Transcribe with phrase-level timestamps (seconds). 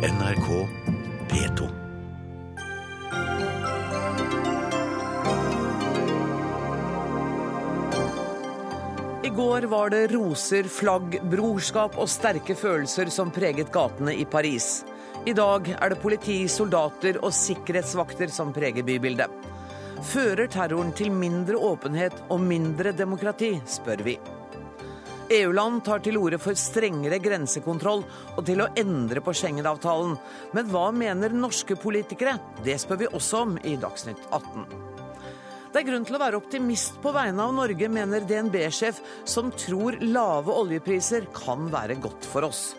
[0.00, 0.68] NRK
[1.28, 1.68] P2.
[9.24, 14.86] I går var det roser, flagg, brorskap og sterke følelser som preget gatene i Paris.
[15.28, 19.28] I dag er det politi, soldater og sikkerhetsvakter som preger bybildet.
[20.00, 24.16] Fører terroren til mindre åpenhet og mindre demokrati, spør vi.
[25.30, 28.02] EU-land tar til orde for strengere grensekontroll
[28.34, 30.16] og til å endre på Schengen-avtalen.
[30.56, 32.34] Men hva mener norske politikere?
[32.66, 34.66] Det spør vi også om i Dagsnytt 18.
[35.70, 40.00] Det er grunn til å være optimist på vegne av Norge, mener DNB-sjef, som tror
[40.02, 42.72] lave oljepriser kan være godt for oss.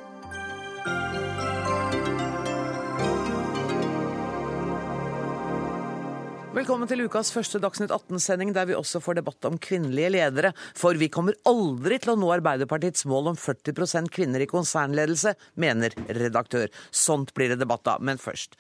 [6.51, 10.49] Velkommen til ukas første Dagsnytt 18-sending, der vi også får debatt om kvinnelige ledere.
[10.75, 15.95] For vi kommer aldri til å nå Arbeiderpartiets mål om 40% kvinner i konsernledelse, mener
[16.11, 16.67] redaktør.
[16.91, 18.03] Sånt blir det debatt av.
[18.03, 18.57] Men først.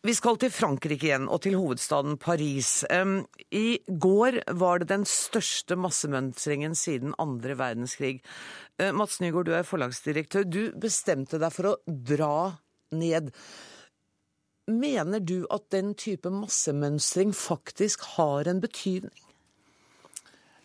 [0.00, 2.70] Vi skal til Frankrike igjen, og til hovedstaden Paris.
[2.88, 8.22] I går var det den største massemønstringen siden andre verdenskrig.
[8.96, 10.48] Mats Nygaard, du er forlagsdirektør.
[10.48, 12.32] Du bestemte deg for å dra
[12.96, 13.28] ned.
[14.70, 19.22] Mener du at den type massemønstring faktisk har en betydning?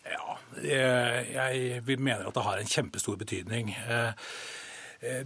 [0.07, 3.73] Ja, jeg mener at det har en kjempestor betydning.
[3.73, 4.13] Eh,
[5.01, 5.23] eh,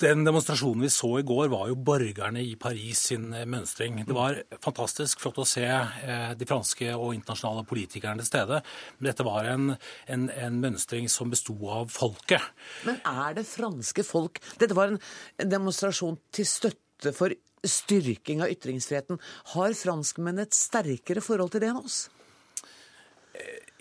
[0.00, 4.00] den demonstrasjonen vi så i går, var jo borgerne i Paris sin mønstring.
[4.08, 8.62] Det var fantastisk flott å se eh, de franske og internasjonale politikerne til stede.
[8.98, 9.74] Men dette var en,
[10.10, 12.42] en, en mønstring som besto av folket.
[12.88, 15.00] Men er det franske folk Dette var en
[15.46, 17.32] demonstrasjon til støtte for
[17.66, 19.20] styrking av ytringsfriheten.
[19.54, 22.06] Har franskmenn et sterkere forhold til det enn oss?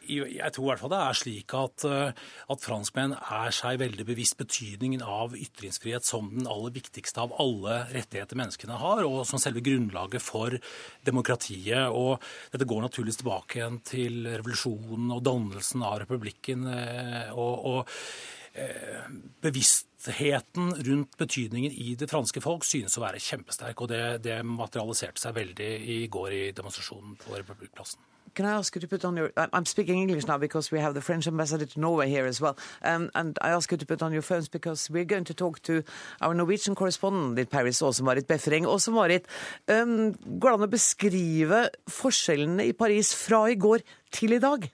[0.09, 4.05] jeg tror i hvert fall det er slik at, eh, at, franskmenn er seg veldig
[4.07, 9.41] bevisst betydningen av ytringsfrihet som den aller viktigste av alle rettigheter menneskene har, og som
[9.41, 10.57] selve grunnlaget for
[11.05, 11.93] demokratiet.
[11.93, 12.17] Og
[12.53, 16.67] dette går naturligvis tilbake igjen til revolusjonen og dannelsen av republikken.
[16.73, 18.38] Eh, og, og eh,
[19.41, 23.81] bevisstheten rundt betydningen i det franske folk synes å være kjempesterk.
[23.81, 28.01] Og det, det materialiserte seg veldig i går i demonstrasjonen på Republikkplassen.
[28.35, 29.31] Can I ask you to put on your?
[29.35, 32.57] I'm speaking English now because we have the French ambassador to Norway here as well,
[32.83, 35.61] um, and I ask you to put on your phones because we're going to talk
[35.63, 35.83] to
[36.21, 38.65] our Norwegian correspondent in Paris, Åse Marit Befring.
[38.65, 39.25] Åse Marit,
[39.67, 44.69] um, går det an å beskrive forskjellene i Paris fra i går til i dag?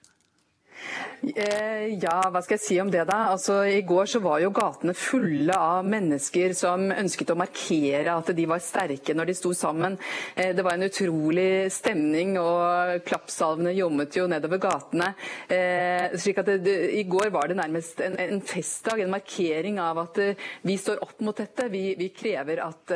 [1.26, 3.18] Eh, ja, hva skal jeg si om det da?
[3.32, 8.30] Altså, I går så var jo gatene fulle av mennesker som ønsket å markere at
[8.36, 9.98] de var sterke når de sto sammen.
[10.36, 15.14] Eh, det var en utrolig stemning, og klappsalvene jommet jo nedover gatene.
[15.50, 20.04] Eh, slik at det, I går var det nærmest en, en, festdag, en markering av
[20.06, 20.22] at
[20.66, 21.70] vi står opp mot dette.
[21.72, 22.94] Vi, vi, krever, at,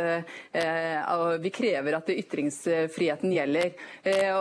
[1.42, 3.74] vi krever at ytringsfriheten gjelder.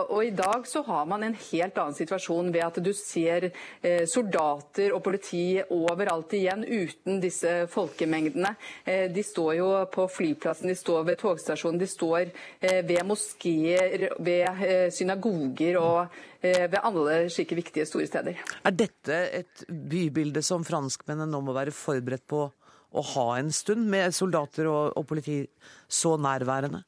[0.09, 4.05] Og I dag så har man en helt annen situasjon ved at du ser Eh,
[4.09, 8.53] soldater og politi overalt igjen uten disse folkemengdene.
[8.85, 14.09] Eh, de står jo på flyplassen, de står ved togstasjonen, de står eh, ved moskeer,
[14.19, 18.37] ved synagoger og ved alle slike viktige store steder.
[18.63, 22.45] Er dette et bybilde som franskmennene nå må være forberedt på
[22.89, 25.41] å ha en stund, med soldater og, og politi
[25.87, 26.85] så nærværende?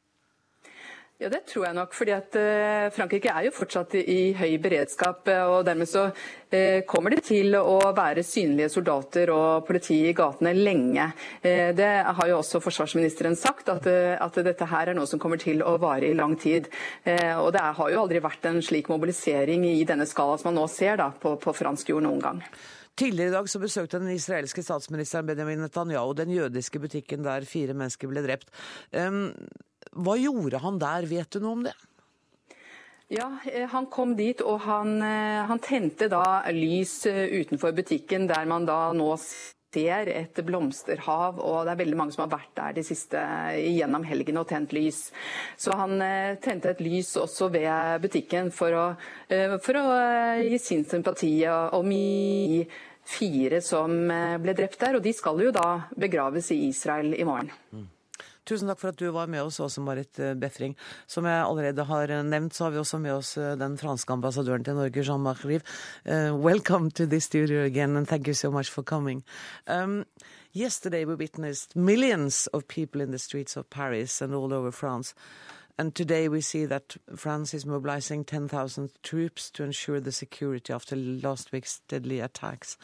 [1.22, 1.94] Ja, Det tror jeg nok.
[1.94, 2.38] fordi at
[2.96, 5.28] Frankrike er jo fortsatt i høy beredskap.
[5.28, 6.08] og Dermed så
[6.52, 11.06] Eh, kommer det til å være synlige soldater og politi i gatene lenge.
[11.40, 15.40] Eh, det har jo også forsvarsministeren sagt, at, eh, dette her er noe som kommer
[15.40, 16.68] til å vare i lang tid.
[17.06, 20.70] Og det har jo aldri vært en slik mobilisering i denne skala som man nå
[20.70, 22.44] ser da, på, på fransk jord noen gang.
[22.98, 27.74] Tidligere i dag så besøkte den israelske statsministeren Benjamin Netanyahu den jødiske butikken der fire
[27.74, 28.50] mennesker ble drept.
[29.92, 31.78] Hva gjorde han der, vet du noe om det?
[33.12, 38.28] Ja, eh, Han kom dit og han, eh, han tente da lys eh, utenfor butikken,
[38.28, 42.56] der man da nå ser et blomsterhav, og det er veldig mange som har vært
[42.56, 43.20] der de siste
[43.60, 45.12] gjennom helgen og tent lys.
[45.60, 46.00] Så han
[46.44, 48.86] tente et lys også ved butikken for å,
[49.64, 49.86] for å
[50.44, 52.68] gi sin sympati og mi
[53.16, 53.96] fire som
[54.44, 55.00] ble drept der.
[55.00, 57.56] Og de skal jo da begraves i Israel i morgen.
[58.52, 60.74] Tusen takk for at du var med oss, også Marit eh, Befring.
[61.08, 64.12] Som jeg allerede har eh, nevnt, så har vi også med oss eh, den franske
[64.12, 65.64] ambassadøren til Norge, Jean-Marc Rive.
[66.04, 69.24] Uh, welcome to this studio again, and thank you so much for coming.
[69.68, 70.04] Um,
[70.52, 75.14] yesterday we witnessed millions of people in the streets of Paris and all over France.
[75.78, 80.98] And today we see that France is mobilizing 10,000 troops to ensure the security after
[80.98, 82.78] last week's deadly attacks.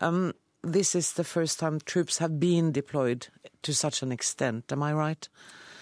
[0.00, 0.32] Um,
[0.64, 3.28] this is the first time troops have been deployed
[3.62, 4.72] to such an extent.
[4.72, 5.28] Am I right?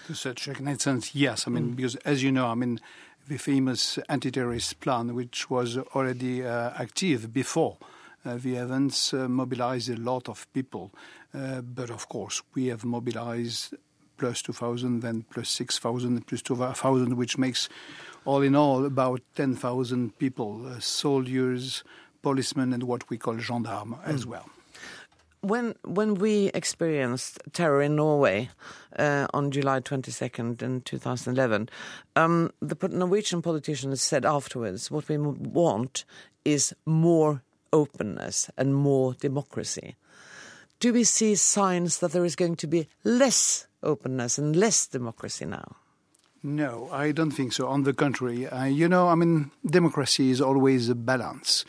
[0.07, 1.47] To such an extent, yes.
[1.47, 1.75] I mean, mm.
[1.75, 2.79] because as you know, I mean,
[3.27, 7.77] the famous anti-terrorist plan, which was already uh, active before
[8.25, 10.91] uh, the events, uh, mobilized a lot of people.
[11.33, 13.75] Uh, but of course, we have mobilized
[14.17, 17.69] plus 2,000, then plus 6,000, plus 2,000, which makes
[18.25, 21.83] all in all about 10,000 people, uh, soldiers,
[22.21, 24.07] policemen, and what we call gendarmes mm.
[24.07, 24.49] as well.
[25.43, 28.49] When when we experienced terror in Norway
[28.97, 31.67] uh, on July 22nd in 2011,
[32.15, 36.05] um, the Norwegian politicians said afterwards, "What we want
[36.45, 37.43] is more
[37.73, 39.97] openness and more democracy."
[40.79, 45.45] Do we see signs that there is going to be less openness and less democracy
[45.45, 45.75] now?
[46.41, 47.67] No, I don't think so.
[47.67, 51.65] On the contrary, uh, you know, I mean, democracy is always a balance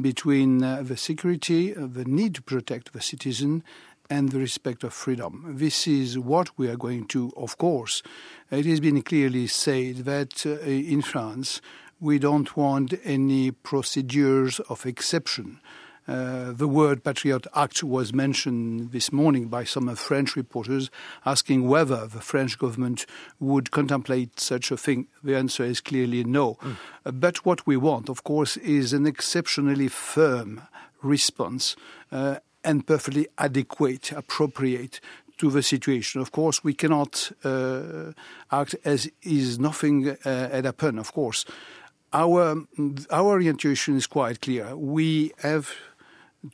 [0.00, 3.62] between uh, the security, uh, the need to protect the citizen,
[4.08, 5.54] and the respect of freedom.
[5.56, 8.02] This is what we are going to, of course.
[8.50, 11.60] It has been clearly said that uh, in France
[11.98, 15.60] we don't want any procedures of exception.
[16.08, 20.90] Uh, the word Patriot Act was mentioned this morning by some French reporters
[21.24, 23.06] asking whether the French government
[23.40, 25.08] would contemplate such a thing.
[25.24, 26.54] The answer is clearly no.
[26.54, 26.76] Mm.
[27.04, 30.62] Uh, but what we want, of course, is an exceptionally firm
[31.02, 31.76] response
[32.12, 35.00] uh, and perfectly adequate, appropriate
[35.38, 36.20] to the situation.
[36.20, 38.12] Of course, we cannot uh,
[38.50, 41.44] act as is nothing uh, had happened, of course.
[42.12, 42.62] Our,
[43.10, 44.74] our orientation is quite clear.
[44.76, 45.70] We have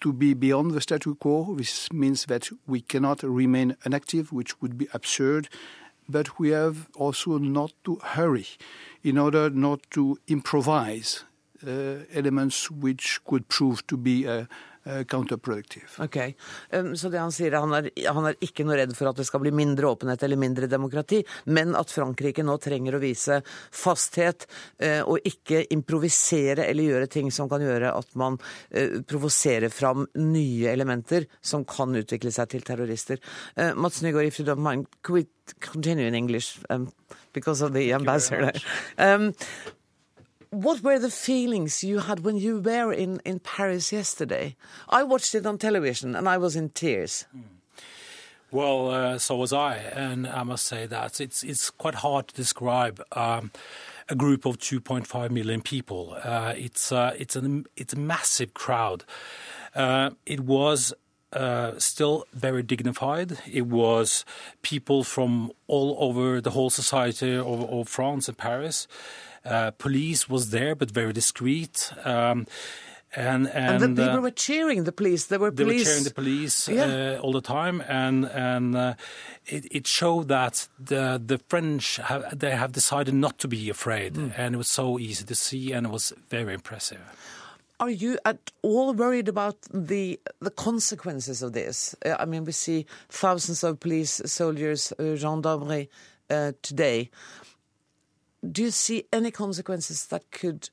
[0.00, 1.55] to be beyond the statu quo.
[1.56, 5.49] This means that we cannot remain inactive, which would be absurd,
[6.09, 8.47] but we have also not to hurry
[9.03, 11.25] in order not to improvise
[11.67, 14.47] uh, elements which could prove to be uh,
[15.08, 15.88] counterproductive.
[16.02, 16.17] Ok,
[16.73, 19.26] um, Så det han sier, han er, han er ikke noe redd for at det
[19.29, 21.20] skal bli mindre åpenhet eller mindre demokrati,
[21.55, 24.46] men at Frankrike nå trenger å vise fasthet
[24.82, 30.06] uh, og ikke improvisere eller gjøre ting som kan gjøre at man uh, provoserer fram
[30.19, 33.20] nye elementer som kan utvikle seg til terrorister.
[33.76, 35.26] Mats Nygaard, if you don't mind, could we
[35.61, 36.90] continue in English um,
[37.32, 38.52] because of the ambassador?
[40.52, 44.54] What were the feelings you had when you were in, in Paris yesterday?
[44.87, 47.25] I watched it on television and I was in tears.
[47.34, 47.44] Mm.
[48.50, 52.34] Well, uh, so was I, and I must say that it's it's quite hard to
[52.34, 53.50] describe um,
[54.10, 56.19] a group of 2.5 million people.
[56.22, 59.05] Uh, it's uh, it's a it's a massive crowd.
[59.75, 60.93] Uh, it was
[61.32, 63.38] uh, still very dignified.
[63.50, 64.26] It was
[64.60, 68.87] people from all over the whole society of, of France and Paris.
[69.44, 71.93] Uh, police was there, but very discreet.
[72.05, 72.47] Um,
[73.15, 75.27] and, and, and the people uh, were cheering the police.
[75.27, 75.81] There were they police.
[75.81, 77.17] were cheering the police yeah.
[77.19, 78.94] uh, all the time, and and uh,
[79.44, 84.15] it, it, showed that the the French have, they have decided not to be afraid,
[84.15, 84.33] mm.
[84.37, 87.00] and it was so easy to see, and it was very impressive.
[87.81, 91.94] Are you at all worried about the the consequences of this?
[92.06, 95.91] Uh, I mean, we see thousands of police soldiers, uh, gendarmerie
[96.62, 97.11] today
[98.50, 100.71] do you see any consequences that could,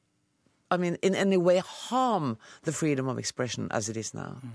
[0.71, 4.37] I mean, in any way harm the freedom of expression as it is now?
[4.43, 4.51] Mm.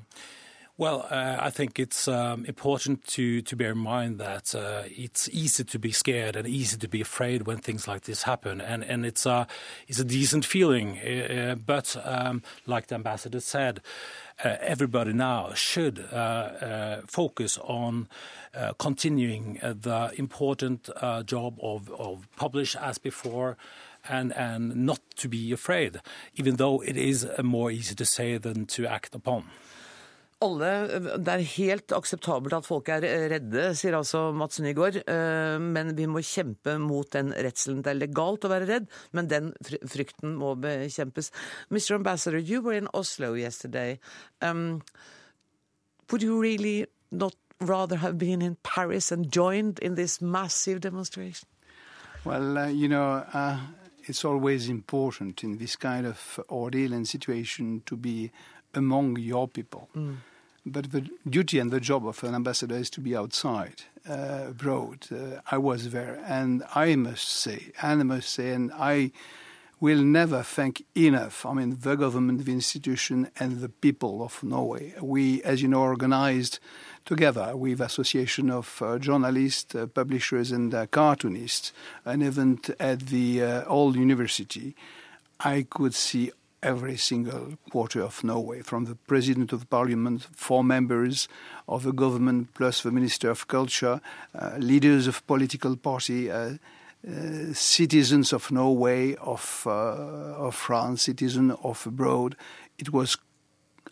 [0.77, 5.29] Well, uh, I think it's um, important to, to bear in mind that uh, it's
[5.29, 8.83] easy to be scared and easy to be afraid when things like this happen, and
[8.83, 9.47] and it's a
[9.87, 10.99] it's a decent feeling.
[10.99, 18.09] Uh, but um, like the ambassador said, uh, everybody now should uh, uh, focus on
[18.79, 20.89] continuing the important
[21.27, 23.57] job of, of publish as before.
[24.07, 25.99] And, and not to be afraid,
[26.35, 29.45] even though it is more easy to say than to act upon.
[30.43, 30.71] Alle,
[31.19, 35.03] Det er helt akseptabelt at folk er redde, sier altså Mats Nygaard.
[35.07, 37.83] Eh, men vi må kjempe mot den redselen.
[37.83, 41.31] Det er legalt å være redd, men den frykten må bekjempes.
[41.71, 41.95] Mr.
[41.95, 43.99] Ambassador, you were in Oslo yesterday.
[44.41, 44.83] Um,
[46.11, 51.49] would you really not rather have been in Paris and joined in this massive demonstration?
[52.25, 53.59] Well, uh, you know, uh,
[54.07, 58.31] it's always important in this kind of ordeal and situation to be
[58.77, 59.89] among your people.
[59.97, 60.17] Mm.
[60.67, 65.07] But the duty and the job of an ambassador is to be outside, uh, abroad.
[65.13, 69.13] Uh, I was there, and I must say, and I must say, and I
[69.79, 71.45] will never thank enough.
[71.45, 74.95] I mean, the government, the institution, and the people of Norway.
[75.03, 76.59] We, as you know, organized
[77.05, 81.73] together with Association of uh, Journalists, uh, Publishers, and uh, Cartoonists
[82.07, 84.75] an event at the uh, Old University.
[85.41, 86.31] I could see
[86.65, 91.29] every single quarter of Norway, from the president of parliament, four members
[91.69, 94.01] of the government, plus the minister of culture,
[94.35, 96.55] uh, leaders of political party, uh,
[97.07, 102.35] uh, citizens of Norway, of, uh, of France, citizens of abroad.
[102.79, 103.19] It was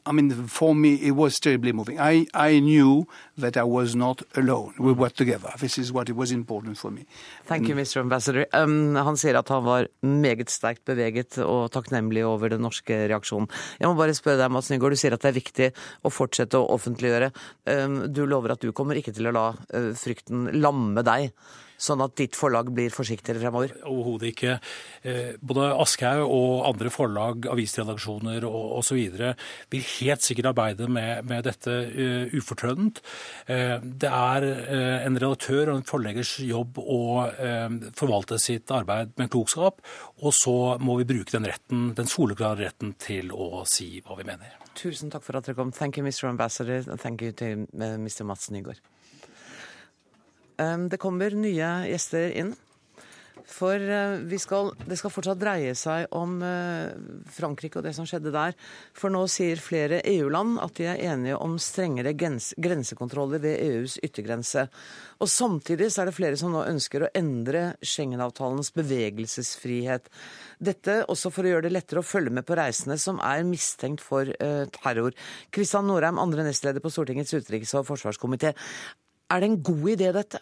[0.04, 2.00] I mean, for me, it was terribly moving.
[2.00, 3.06] I, I knew
[3.38, 4.74] that I was not alone.
[4.78, 5.52] We were together.
[5.58, 7.06] This is what it was important for me.
[7.44, 8.00] Thank you, Mr.
[8.00, 8.46] Ambassador.
[8.52, 13.46] Um, han sier at han var meget sterkt beveget og takknemlig over den norske reaksjonen.
[13.78, 16.58] Jeg må bare spørre deg, Mads Nygaard, du sier at det er viktig å fortsette
[16.58, 17.30] å offentliggjøre.
[17.70, 21.30] Um, du lover at du kommer ikke til å la uh, frykten lamme deg
[21.82, 23.74] sånn at ditt forlag blir forsiktigere fremover?
[23.88, 24.56] Overhodet ikke.
[25.02, 29.00] Eh, både Aschehoug og andre forlag, avisredaksjoner osv.
[29.72, 33.02] vil helt sikkert arbeide med, med dette uh, ufortrødent.
[33.48, 37.00] Uh, det er uh, en redaktør og en forleggers jobb å
[37.98, 39.80] forvalte sitt arbeid med klokskap,
[40.22, 44.26] og så må vi bruke den retten, den soleklare retten til å si hva vi
[44.28, 44.56] mener.
[44.78, 45.72] Tusen takk for at dere kom.
[45.74, 46.28] Thank you, Mr.
[46.30, 46.82] Ambassador.
[46.96, 48.24] Thank you to Mr.
[48.24, 48.80] Mats Nygaard.
[50.56, 52.52] Det kommer nye gjester inn.
[53.52, 56.92] For eh, skal, det skal fortsatt dreie seg om eh,
[57.32, 58.56] Frankrike og det som skjedde der.
[58.96, 64.66] For nå sier flere EU-land at de er enige om strengere grensekontroller ved EUs yttergrense.
[65.22, 70.08] Og samtidig er det flere som nå ønsker å endre Schengen-avtalens bevegelsesfrihet.
[70.62, 74.02] Dette også for å gjøre det lettere å følge med på reisende som er mistenkt
[74.02, 75.14] for uh, terror.
[75.54, 78.54] Kristian Norheim, andre nestleder på Stortingets utenriks- og forsvarskomité.
[79.32, 80.40] Er det en god idé, dette?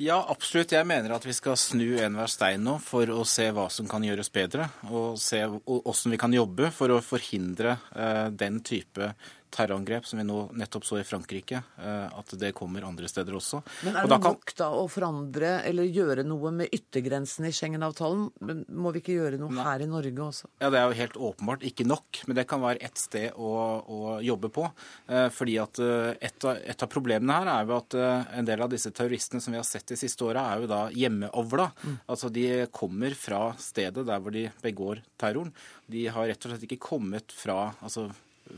[0.00, 0.72] Ja, absolutt.
[0.72, 4.04] Jeg mener at vi skal snu enhver stein nå for å se hva som kan
[4.04, 9.10] gjøres bedre, og se hvordan vi kan jobbe for å forhindre uh, den type
[9.50, 13.60] terrorangrep som vi nå nettopp så i Frankrike, eh, at det kommer andre steder også.
[13.84, 14.34] Men er det kan...
[14.34, 18.28] nok da å forandre eller gjøre noe med yttergrensen i Schengen-avtalen?
[18.68, 19.66] Må vi ikke gjøre noe Nei.
[19.66, 20.50] her i Norge også?
[20.62, 23.50] Ja, Det er jo helt åpenbart ikke nok, men det kan være ett sted å,
[23.82, 24.66] å, jobbe på.
[25.10, 28.64] Eh, fordi at eh, et av, et av, problemene her er jo at en del
[28.64, 31.70] av disse terroristene som vi har sett de siste åra, er jo da hjemmeovla.
[31.82, 32.00] Mm.
[32.10, 35.52] Altså de kommer fra stedet der hvor de begår terroren.
[35.90, 38.08] De har rett og slett ikke kommet fra altså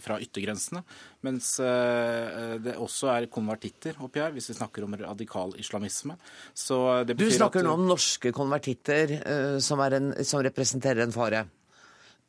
[0.01, 0.83] fra yttergrensene.
[1.27, 6.17] Mens eh, det også er konvertitter oppi her, hvis vi snakker om radikal islamisme.
[6.55, 11.45] du snakker nå om norske konvertitter eh, som, en, som representerer en fare?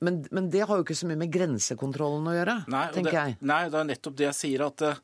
[0.03, 3.20] Men, men, det har jo ikke så mye med grensekontrollen å gjøre, nei, tenker det,
[3.22, 3.41] jeg.
[3.48, 4.65] Nei, det er nettopp det jeg sier.
[4.67, 5.01] at eh,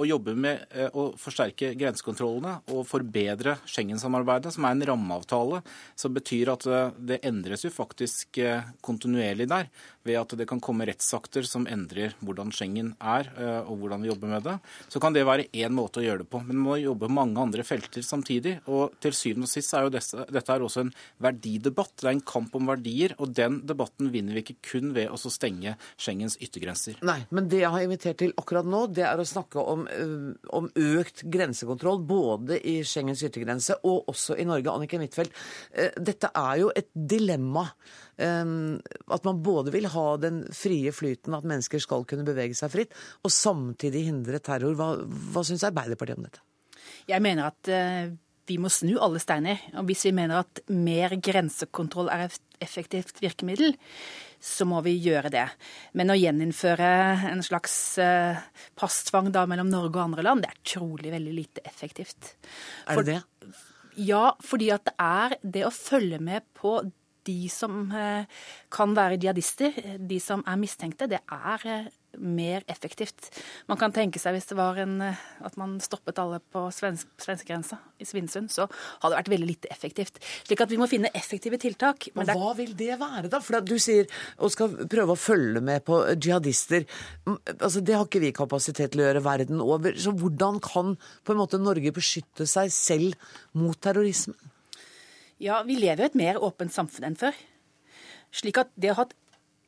[0.00, 5.58] å jobbe med å forsterke grensekontrollene og forbedre Schengen-samarbeidet, som er en rammeavtale,
[5.98, 6.64] som betyr at
[7.10, 8.38] det endres jo faktisk
[8.86, 9.68] kontinuerlig der
[10.06, 14.10] ved at det kan komme rettsakter som endrer hvordan Schengen er eh, og hvordan vi
[14.10, 14.56] jobber med det,
[14.88, 16.40] så kan det være én måte å gjøre det på.
[16.46, 18.56] Men man må jobbe mange andre felter samtidig.
[18.70, 20.92] Og til syvende og sist er jo dette, dette er også en
[21.22, 21.96] verdidebatt.
[22.00, 25.20] Det er en kamp om verdier, og den debatten vinner vi ikke kun ved å
[25.20, 27.00] stenge Schengens yttergrenser.
[27.06, 30.32] Nei, men det jeg har invitert til akkurat nå, det er å snakke om, eh,
[30.56, 34.72] om økt grensekontroll både i Schengens yttergrense og også i Norge.
[34.72, 35.36] Anniken Huitfeldt,
[35.72, 37.68] eh, dette er jo et dilemma.
[38.20, 42.96] At man både vil ha den frie flyten, at mennesker skal kunne bevege seg fritt,
[43.24, 44.76] og samtidig hindre terror.
[44.78, 46.44] Hva, hva syns Arbeiderpartiet om dette?
[47.08, 48.12] Jeg mener at uh,
[48.50, 49.62] vi må snu alle steiner.
[49.78, 53.76] Og hvis vi mener at mer grensekontroll er et effektivt virkemiddel,
[54.40, 55.46] så må vi gjøre det.
[55.96, 56.90] Men å gjeninnføre
[57.30, 58.40] en slags uh,
[58.78, 62.34] passtvang da mellom Norge og andre land, det er trolig veldig lite effektivt.
[62.88, 63.20] Er det det?
[64.00, 66.78] ja, fordi at det er det å følge med på
[67.28, 68.28] de som eh,
[68.72, 73.28] kan være jihadister, de som er mistenkte, det er eh, mer effektivt.
[73.70, 77.08] Man kan tenke seg hvis det var en, eh, at man stoppet alle på svensk,
[77.22, 80.20] svenskegrensa i Svinesund, så hadde det vært veldig lite effektivt.
[80.48, 82.10] Slik at vi må finne effektive tiltak.
[82.14, 82.36] Men det...
[82.38, 83.42] Hva vil det være, da?
[83.44, 84.10] For du sier
[84.40, 86.86] og skal prøve å følge med på jihadister.
[87.26, 89.94] Altså, Det har ikke vi kapasitet til å gjøre verden over.
[89.98, 94.34] Så hvordan kan på en måte Norge beskytte seg selv mot terrorisme?
[95.40, 97.36] Ja, vi lever i et mer åpent samfunn enn før.
[98.36, 99.06] Slik at det å ha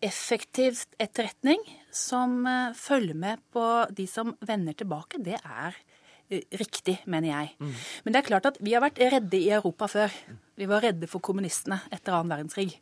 [0.03, 1.63] effektiv etterretning
[1.95, 3.65] som eh, følger med på
[3.95, 5.79] de som vender tilbake, det er
[6.29, 7.55] eh, riktig, mener jeg.
[7.63, 7.73] Mm.
[8.05, 10.19] Men det er klart at vi har vært redde i Europa før.
[10.61, 12.77] Vi var redde for kommunistene etter annen verdenskrig.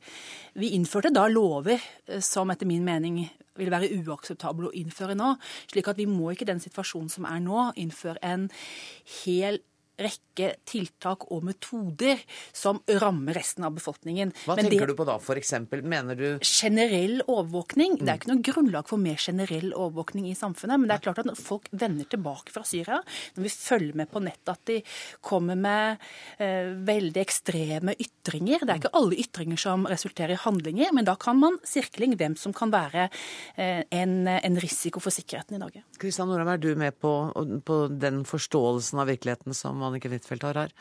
[0.59, 3.23] Vi innførte da lover eh, som etter min mening
[3.61, 5.35] vil være uakseptable å innføre nå.
[5.71, 8.51] Slik at vi må ikke i den situasjonen som er nå, innføre en
[9.23, 9.63] hel
[10.01, 12.21] rekke tiltak og metoder
[12.57, 14.33] som rammer resten av befolkningen.
[14.47, 15.55] Hva Men tenker det, du på da, f.eks.?
[15.81, 17.99] Mener du Generell overvåkning.
[18.01, 20.81] Det er ikke noe grunnlag for mer generell overvåkning i samfunnet.
[20.81, 23.01] Men det er klart at når folk vender tilbake fra Syria,
[23.37, 24.79] når vi følger med på nettet at de
[25.25, 26.01] kommer med
[26.43, 31.17] eh, veldig ekstreme ytringer Det er ikke alle ytringer som resulterer i handlinger, men da
[31.21, 33.09] kan man sirkling hvem som kan være
[33.57, 35.85] eh, en, en risiko for sikkerheten i Norge.
[36.01, 37.13] Kristian Norheim, er du med på,
[37.67, 40.75] på den forståelsen av virkeligheten som Anniken Huitfeldt har her?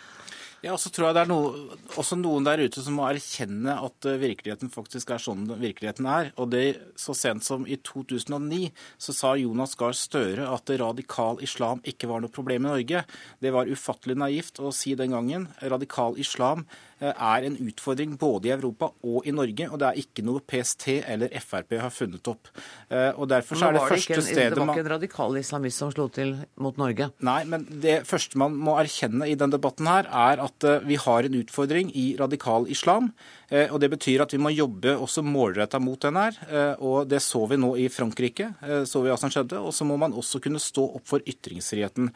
[0.66, 3.78] Ja, og så tror jeg det er noe, også noen der ute som må erkjenne
[3.80, 6.34] at eh, virkeligheten faktisk er sånn virkeligheten er.
[6.36, 6.66] Og det
[7.00, 8.68] Så sent som i 2009
[9.00, 13.06] så sa Jonas Gahr Støre at radikal islam ikke var noe problem i Norge.
[13.39, 15.48] Det var ufattelig naivt å si den gangen.
[15.63, 16.66] Radikal islam
[17.00, 20.44] eh, er en utfordring både i Europa og i Norge, og det er ikke noe
[20.44, 22.51] PST eller Frp har funnet opp.
[22.92, 25.80] Eh, Og Derfor så er det første en, stedet det var ikke en radikal islamist
[25.80, 27.12] som slo til mot Norge.
[27.24, 30.96] Nei, men det første man må erkjenne i den debatten her, er at eh, vi
[30.96, 33.12] har en utfordring i radikal islam.
[33.50, 36.34] eh, Og det betyr at vi må jobbe også målretta mot den her.
[36.50, 38.53] eh, Og det så vi nå i Frankrike,
[38.86, 39.60] så vi hva som skjedde.
[39.60, 42.12] Og så må man også kunne stå opp for ytringsfriheten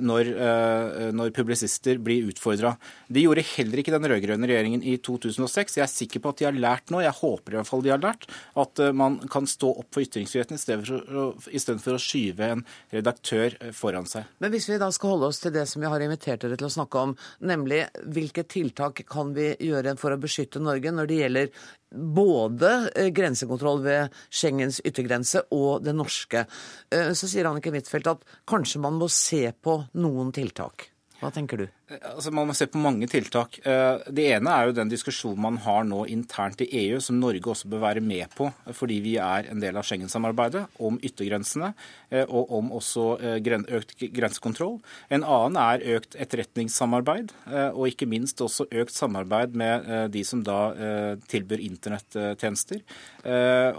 [0.00, 2.76] når, når publisister blir utfordra.
[3.08, 5.76] De gjorde heller ikke den rød-grønne regjeringen i 2006.
[5.76, 7.92] Jeg er sikker på at de har lært nå, jeg håper i hvert fall de
[7.92, 14.06] har lært, at man kan stå opp for ytringsfriheten istedenfor å, skyve en redaktør foran
[14.06, 14.28] seg.
[14.38, 16.68] Men hvis vi da skal holde oss til det som vi har invitert dere til
[16.68, 17.65] å snakke om, nemlig
[18.16, 21.50] hvilke tiltak kan vi gjøre for å beskytte Norge når det gjelder
[22.16, 26.46] både eh, grensekontroll ved Schengens yttergrense og det norske,
[26.90, 30.90] Eh, så sier Anniken Huitfeldt at kanskje man må se på noen tiltak.
[31.20, 31.66] Hva tenker du?
[31.86, 33.60] Altså, Man må se på mange tiltak.
[33.62, 37.46] Eh, Det ene er jo den diskusjonen man har nå internt i EU, som Norge
[37.52, 41.72] også bør være med på, fordi vi er en del av Schengen-samarbeidet, om yttergrensene
[42.10, 43.38] eh, og om også eh,
[43.78, 44.80] økt grensekontroll.
[45.10, 47.30] En annen er økt etterretningssamarbeid,
[47.76, 50.74] og ikke minst også økt samarbeid med de som da
[51.30, 52.82] tilbyr internettjenester,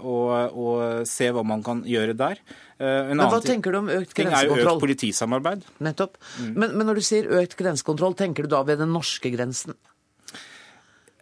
[0.00, 2.40] og, og se hva man kan gjøre der.
[2.78, 4.28] En Men hva tenker du om økt grensekontroll?
[4.30, 5.64] ting er jo økt politisamarbeid.
[5.82, 6.18] Nettopp.
[6.54, 9.74] Men, men når du sier økt grensekontroll, tenker du da ved den norske grensen?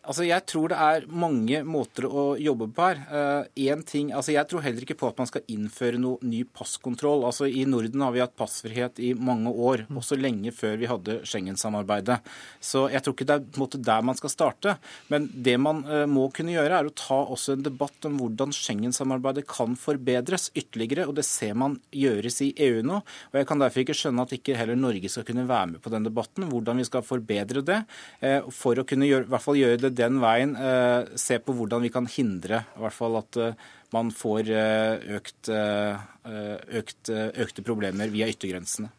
[0.06, 3.46] Altså, Jeg tror det er mange måter å jobbe på her.
[3.66, 7.25] En ting, altså Jeg tror heller ikke på at man skal innføre noe ny passkontroll.
[7.26, 11.20] Altså I Norden har vi hatt passfrihet i mange år, også lenge før vi hadde
[11.26, 12.20] Schengen-samarbeidet.
[12.60, 14.76] Så jeg tror ikke det er måte der man skal starte.
[15.12, 18.54] Men det man uh, må kunne gjøre, er å ta også en debatt om hvordan
[18.54, 21.09] Schengen-samarbeidet kan forbedres ytterligere.
[21.09, 23.00] og Det ser man gjøres i EU nå.
[23.02, 25.92] og Jeg kan derfor ikke skjønne at ikke heller Norge skal kunne være med på
[25.92, 26.48] den debatten.
[26.52, 27.83] Hvordan vi skal forbedre det,
[28.22, 30.54] uh, for å kunne gjøre, i hvert fall gjøre det den veien.
[30.56, 33.56] eh, Se på hvordan vi kan hindre i hvert fall at eh,
[33.94, 38.90] man får eh, økt, økt, økte problemer via yttergrensene.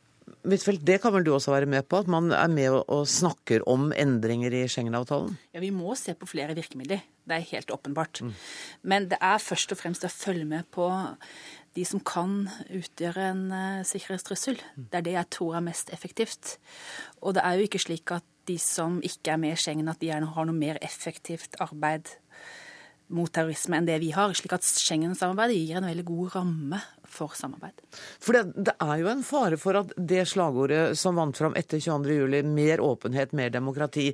[0.48, 2.00] Huitfeldt, det kan vel du også være med på?
[2.00, 5.36] At man er med og, snakker om endringer i Schengen-avtalen?
[5.56, 7.04] Ja, Vi må se på flere virkemidler.
[7.28, 8.24] Det er helt åpenbart.
[8.82, 10.88] Men det er først og fremst å følge med på
[11.76, 13.44] de som kan utgjøre en
[13.88, 14.62] sikkerhetstrussel.
[14.78, 16.56] Det er det jeg tror er mest effektivt.
[17.22, 20.00] Og det er jo ikke slik at de som ikke er med i Schengen, at
[20.02, 22.14] de gjerne har noe mer effektivt arbeid
[23.14, 24.34] mot terrorisme enn det vi har.
[24.36, 27.86] Slik at Schengen-samarbeidet gir en veldig god ramme for samarbeid.
[28.24, 31.80] For det, det er jo en fare for at det slagordet som vant fram etter
[31.84, 34.10] 22.07, mer åpenhet, mer demokrati,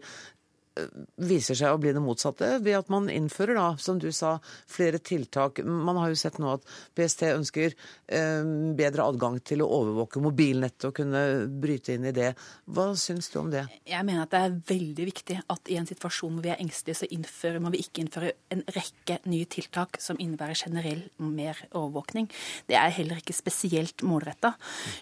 [1.22, 4.36] viser seg å bli det motsatte ved at man innfører, da, som du sa,
[4.70, 5.62] flere tiltak.
[5.64, 6.66] Man har jo sett nå at
[6.98, 8.42] PST ønsker eh,
[8.78, 11.24] bedre adgang til å overvåke mobilnettet og kunne
[11.62, 12.32] bryte inn i det.
[12.66, 13.68] Hva syns du om det?
[13.90, 17.04] Jeg mener at det er veldig viktig at i en situasjon hvor vi er engstelige,
[17.04, 22.30] så innfører, må vi ikke innføre en rekke nye tiltak som innebærer generell mer overvåkning.
[22.70, 24.56] Det er heller ikke spesielt målretta.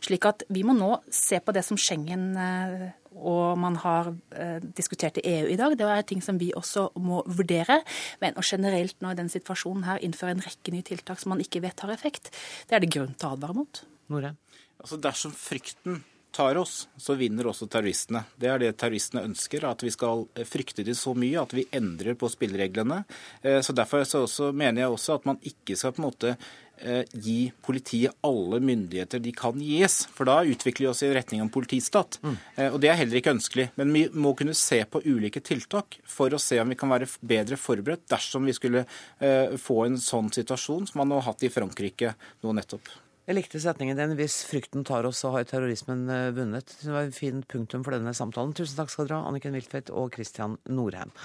[0.03, 2.89] Slik at vi må nå se på det som Schengen eh,
[3.21, 5.77] og man har eh, diskutert i EU i dag.
[5.77, 7.81] Det er ting som vi også må vurdere.
[8.23, 11.43] Men å generelt nå i den situasjonen her innføre en rekke nye tiltak som man
[11.43, 12.31] ikke vet har effekt,
[12.67, 13.83] det er det grunn til å advare mot.
[14.11, 14.39] Norheim?
[14.81, 18.23] Altså Dersom frykten tar oss, så vinner også terroristene.
[18.39, 22.15] Det er det terroristene ønsker, at vi skal frykte dem så mye at vi endrer
[22.19, 23.03] på spillereglene.
[23.43, 26.33] Eh, Så Derfor så også, mener jeg også at man ikke skal på en måte
[26.81, 30.05] eh, gi politiet alle myndigheter de kan gis.
[30.15, 32.19] For da utvikler vi oss i retning av en politistat.
[32.23, 32.37] Mm.
[32.71, 33.67] Og det er heller ikke ønskelig.
[33.75, 37.11] Men vi må kunne se på ulike tiltak for å se om vi kan være
[37.21, 38.85] bedre forberedt dersom vi skulle
[39.19, 42.89] eh, få en sånn situasjon som man har hatt i Frankrike nå nettopp.
[43.31, 46.83] Jeg likte setningen din 'hvis frykten tar oss, så har terrorismen eh, vunnet'.
[46.83, 48.51] Det var et fint punktum for denne samtalen.
[48.51, 51.15] Tusen takk skal dere ha, Anniken Huitfeldt og Christian Norheim.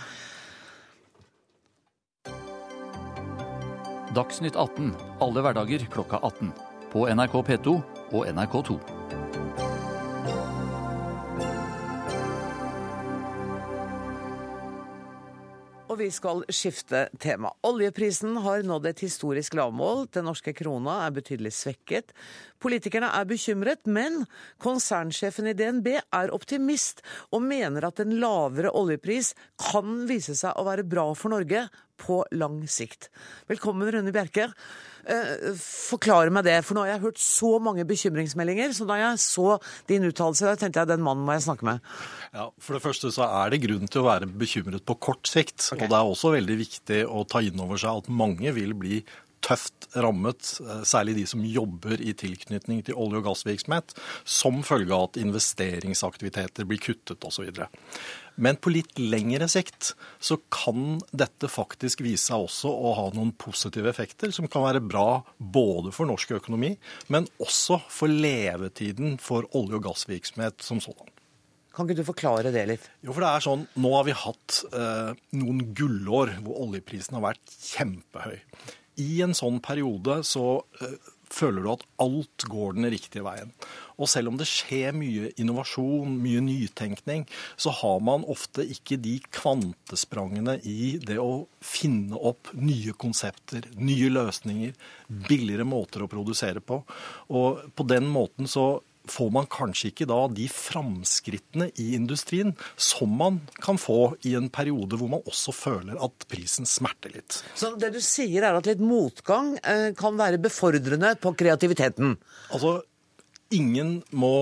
[4.14, 6.54] Dagsnytt 18 alle hverdager klokka 18.
[6.94, 7.74] På NRK P2
[8.12, 9.25] og NRK2.
[15.96, 17.48] Og vi skal skifte tema.
[17.64, 20.02] Oljeprisen har nådd et historisk lavmål.
[20.12, 22.12] Den norske krona er betydelig svekket.
[22.60, 24.26] Politikerne er bekymret, men
[24.60, 29.32] konsernsjefen i DNB er optimist og mener at en lavere oljepris
[29.70, 31.64] kan vise seg å være bra for Norge
[32.00, 33.10] på lang sikt.
[33.50, 34.50] Velkommen, Rune Bjerke.
[35.06, 38.72] Eh, forklare meg det, for nå har jeg hørt så mange bekymringsmeldinger.
[38.74, 39.58] Så da jeg så
[39.90, 41.92] din uttalelse, tenkte jeg den mannen må jeg snakke med.
[42.34, 45.60] Ja, For det første så er det grunn til å være bekymret på kort sikt.
[45.70, 45.84] Okay.
[45.84, 49.04] Og det er også veldig viktig å ta inn over seg at mange vil bli
[49.46, 54.92] tøft rammet, eh, særlig de som jobber i tilknytning til olje- og gassvirksomhet, som følge
[54.92, 57.46] av at investeringsaktiviteter blir kuttet osv.
[58.36, 63.32] Men på litt lengre sikt så kan dette faktisk vise seg også å ha noen
[63.40, 66.74] positive effekter som kan være bra både for norsk økonomi,
[67.12, 71.12] men også for levetiden for olje- og gassvirksomhet som sådan.
[71.76, 72.84] Kan ikke du forklare det litt?
[73.04, 77.26] Jo, for det er sånn, Nå har vi hatt eh, noen gullår hvor oljeprisen har
[77.26, 78.38] vært kjempehøy.
[79.04, 80.46] I en sånn periode så
[80.80, 80.94] eh,
[81.32, 83.52] føler du at alt går den riktige veien.
[83.96, 87.24] Og selv om det skjer mye innovasjon, mye nytenkning,
[87.56, 94.10] så har man ofte ikke de kvantesprangene i det å finne opp nye konsepter, nye
[94.12, 94.76] løsninger,
[95.28, 96.82] billigere måter å produsere på.
[97.32, 98.68] Og på den måten så
[99.12, 104.50] får man kanskje ikke da de framskrittene i industrien som man kan få i en
[104.52, 107.40] periode hvor man også føler at prisen smerter litt.
[107.58, 112.16] Så det du sier er at litt motgang eh, kan være befordrende på kreativiteten?
[112.50, 112.80] Altså,
[113.54, 114.32] Ingen må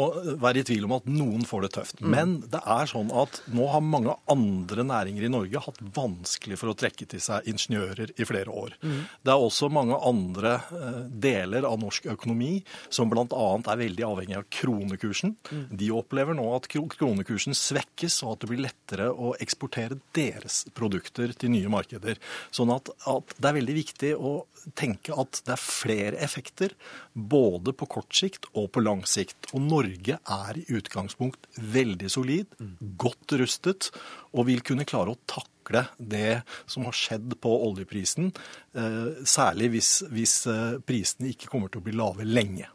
[0.40, 1.99] være i tvil om at noen får det tøft.
[2.01, 2.09] Mm.
[2.14, 6.73] Men det er sånn at nå har mange andre næringer i Norge hatt vanskelig for
[6.73, 8.79] å trekke til seg ingeniører i flere år.
[8.81, 9.03] Mm.
[9.21, 13.27] Det er også mange andre eh, deler av norsk økonomi som bl.a.
[13.27, 15.37] er veldig avhengig av kronekursen.
[15.53, 15.67] Mm.
[15.85, 21.37] De opplever nå at kronekursen svekkes, og at det blir lettere å eksportere deres produkter
[21.37, 22.17] til nye markeder.
[22.55, 24.38] Sånn at, at det er veldig viktig å
[24.79, 26.74] tenke at det er flere effekter,
[27.14, 29.50] både på kort sikt og på lang sikt.
[29.53, 32.55] Og Norge er i utgangspunkt veldig solid,
[33.00, 33.90] godt rustet,
[34.35, 38.33] og vil kunne klare å takle det som har skjedd på oljeprisen,
[38.77, 42.68] eh, særlig hvis, hvis eh, prisene ikke kommer til å bli lave lenge.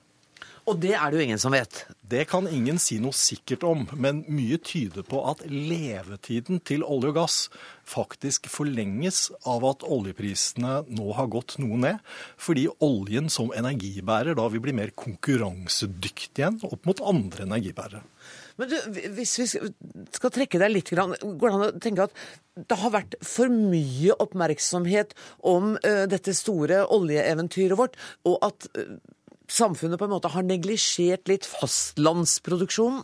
[0.70, 1.82] Og det er det jo ingen som vet.
[2.10, 7.10] Det kan ingen si noe sikkert om, men mye tyder på at levetiden til olje
[7.10, 7.38] og gass
[7.90, 12.04] faktisk forlenges av at oljeprisene nå har gått noe ned,
[12.38, 18.04] fordi oljen som energibærer da vil bli mer konkurransedyktig igjen opp mot andre energibærere.
[18.60, 18.78] Men du,
[19.16, 22.16] Hvis vi skal trekke deg litt, går det an å tenke at
[22.70, 25.16] det har vært for mye oppmerksomhet
[25.48, 27.96] om uh, dette store oljeeventyret vårt,
[28.28, 28.98] og at uh,
[29.54, 33.04] samfunnet på en måte har neglisjert litt fastlandsproduksjonen?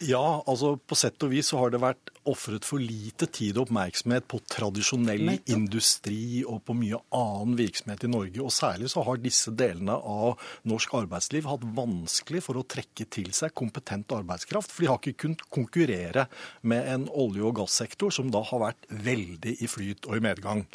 [0.00, 3.68] Ja, altså på sett og vis så har det vært ofret for lite tid og
[3.68, 8.42] oppmerksomhet på tradisjonell industri og på mye annen virksomhet i Norge.
[8.44, 13.30] Og særlig så har disse delene av norsk arbeidsliv hatt vanskelig for å trekke til
[13.36, 14.72] seg kompetent arbeidskraft.
[14.72, 16.26] For de har ikke kunnet konkurrere
[16.60, 20.66] med en olje- og gassektor som da har vært veldig i flyt og i medgang.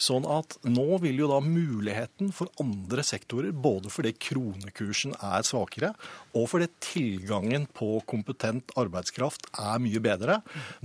[0.00, 5.92] Sånn at nå vil jo da muligheten for andre sektorer, både fordi kronekursen er svakere,
[6.36, 10.40] og fordi tilgangen på kompetent arbeidskraft er mye bedre,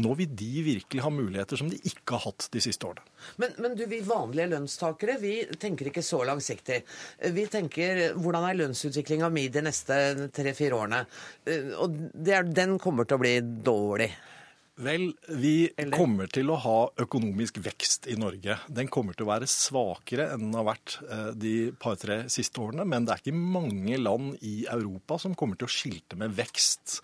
[0.06, 3.04] nå vil de virkelig ha muligheter som de ikke har hatt de siste årene.
[3.42, 6.84] Men, men du, vi vanlige lønnstakere vi tenker ikke så langsiktig.
[7.36, 11.04] Vi tenker hvordan er lønnsutviklinga mi de neste tre-fire årene?
[11.50, 14.12] Eh, og er, den kommer til å bli dårlig.
[14.76, 18.58] Vel, vi kommer til å ha økonomisk vekst i Norge.
[18.68, 22.84] Den kommer til å være svakere enn den har vært eh, de par-tre siste årene.
[22.84, 26.98] Men det er ikke mange land i Europa som kommer til å skilte med vekst.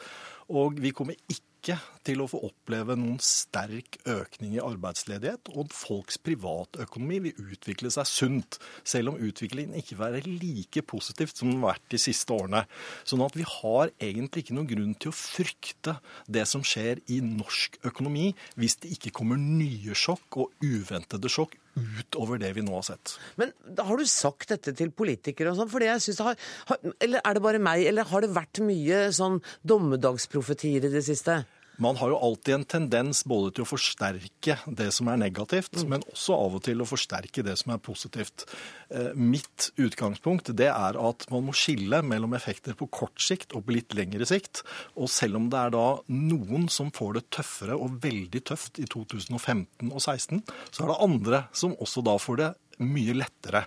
[0.51, 6.17] Og vi kommer ikke til å få oppleve noen sterk økning i arbeidsledighet, og folks
[6.25, 11.61] privatøkonomi vil utvikle seg sunt, selv om utviklingen ikke vil være like positivt som den
[11.61, 12.65] har vært de siste årene.
[13.07, 17.21] Sånn at vi har egentlig ikke noen grunn til å frykte det som skjer i
[17.23, 22.73] norsk økonomi, hvis det ikke kommer nye sjokk og uventede sjokk utover det vi nå
[22.75, 23.15] har sett.
[23.39, 25.71] Men har du sagt dette til politikere og sånn?
[25.71, 29.07] Fordi jeg synes det har, Eller er det bare meg, eller har det vært mye
[29.15, 31.41] sånn dommedagsprofetier i det siste?
[31.81, 35.87] Man har jo alltid en tendens både til å forsterke det som er negativt, mm.
[35.89, 38.45] men også av og til å forsterke det som er positivt.
[38.93, 43.65] Eh, mitt utgangspunkt det er at man må skille mellom effekter på kort sikt og
[43.65, 44.61] på litt lengre sikt.
[44.93, 48.85] Og selv om det er da noen som får det tøffere og veldig tøft i
[48.85, 52.51] 2015 og 2016, så er det andre som også da får det
[52.83, 53.65] mye lettere.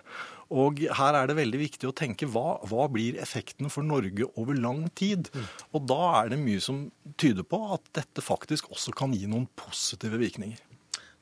[0.53, 4.57] Og her er det veldig viktig å tenke hva, hva blir effektene for Norge over
[4.57, 5.31] lang tid?
[5.73, 6.85] Og da er det mye som
[7.17, 10.61] tyder på at dette faktisk også kan gi noen positive virkninger.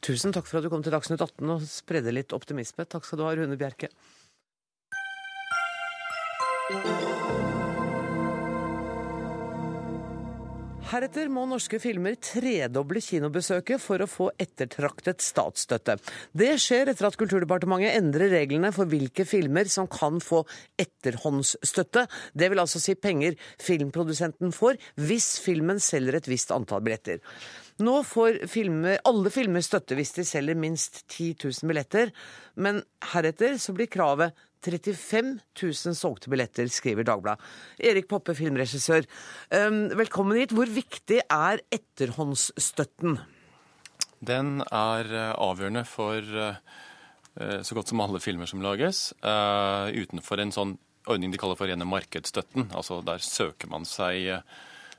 [0.03, 2.83] Tusen takk for at du kom til Dagsnytt 18 og spredde litt optimisme.
[2.83, 3.87] Takk skal du ha, Rune Bjerke.
[10.93, 15.95] Heretter må norske filmer tredoble kinobesøket for å få ettertraktet statsstøtte.
[16.37, 20.43] Det skjer etter at Kulturdepartementet endrer reglene for hvilke filmer som kan få
[20.77, 22.05] etterhåndsstøtte.
[22.37, 27.25] Det vil altså si penger filmprodusenten får hvis filmen selger et visst antall billetter.
[27.81, 32.11] Nå får filmer, alle filmer støtte hvis de selger minst 10 000 billetter,
[32.61, 32.83] men
[33.13, 37.43] heretter så blir kravet 35 000 solgte billetter, skriver Dagbladet.
[37.83, 39.07] Erik Poppe, filmregissør,
[39.99, 40.53] velkommen hit.
[40.55, 43.17] Hvor viktig er etterhåndsstøtten?
[44.23, 50.39] Den er eh, avgjørende for eh, så godt som alle filmer som lages, eh, utenfor
[50.39, 50.77] en sånn
[51.11, 52.69] ordning de kaller for rene markedsstøtten.
[52.71, 54.29] Altså der søker man seg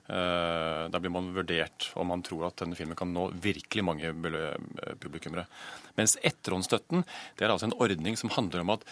[0.06, 4.10] der blir man vurdert om man tror at denne filmen kan nå virkelig mange
[5.00, 5.46] publikummere.
[5.96, 7.06] Mens etterhåndsstøtten
[7.38, 8.84] det er altså en ordning som handler om at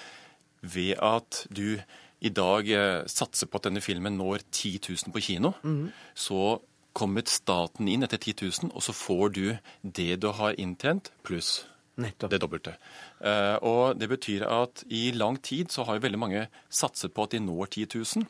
[0.63, 1.77] ved at du
[2.23, 5.91] i dag eh, satser på at denne filmen når 10 000 på kino, mm.
[6.15, 6.61] så
[6.95, 9.45] kommer staten inn etter 10 000, og så får du
[9.83, 11.65] det du har inntjent, pluss
[12.33, 12.77] det dobbelte.
[13.21, 17.27] Eh, og Det betyr at i lang tid så har jo veldig mange satset på
[17.27, 18.27] at de når 10 000.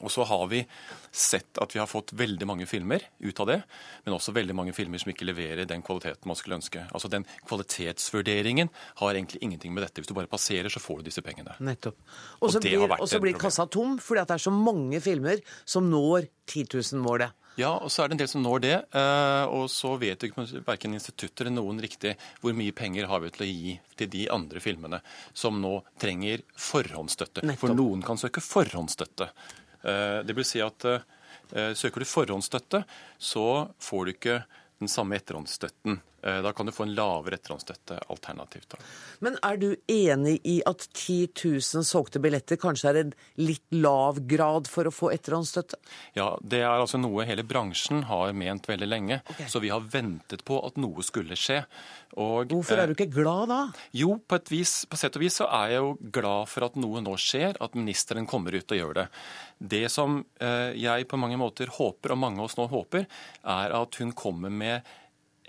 [0.00, 0.62] Og så har vi
[1.10, 3.58] sett at vi har fått veldig mange filmer ut av det,
[4.06, 6.86] men også veldig mange filmer som ikke leverer den kvaliteten man skulle ønske.
[6.90, 10.00] Altså Den kvalitetsvurderingen har egentlig ingenting med dette.
[10.00, 11.56] Hvis du bare passerer, så får du disse pengene.
[11.60, 12.00] Nettopp.
[12.40, 12.86] Og så blir,
[13.26, 17.38] blir kassa tom fordi at det er så mange filmer som når 10 000-målet.
[17.60, 18.76] Ja, og så er det en del som når det.
[18.96, 23.32] Eh, og så vet ikke verken institutter eller noen riktig hvor mye penger har vi
[23.34, 25.02] til å gi til de andre filmene
[25.36, 27.44] som nå trenger forhåndsstøtte.
[27.44, 27.60] Nettopp.
[27.66, 29.28] For noen kan søke forhåndsstøtte.
[29.82, 32.82] Eh, det vil si at eh, søker du forhåndsstøtte,
[33.18, 33.46] så
[33.82, 34.38] får du ikke
[34.82, 36.00] den samme etterhåndsstøtten.
[36.22, 38.74] Eh, da kan du få en lavere etterhåndsstøtte alternativt.
[38.74, 38.78] Da.
[39.26, 44.20] Men er du enig i at 10 000 solgte billetter kanskje er en litt lav
[44.30, 45.80] grad for å få etterhåndsstøtte?
[46.18, 49.20] Ja, det er altså noe hele bransjen har ment veldig lenge.
[49.34, 49.50] Okay.
[49.50, 51.62] Så vi har ventet på at noe skulle skje.
[52.20, 53.60] Og, Hvorfor er du ikke glad da?
[53.96, 56.78] Jo, på et vis, på sett og vis så er jeg jo glad for at
[56.78, 59.06] noe nå skjer, at ministeren kommer ut og gjør det.
[59.58, 63.08] Det som eh, jeg på mange måter håper, og mange av oss nå håper,
[63.42, 64.92] er at hun kommer med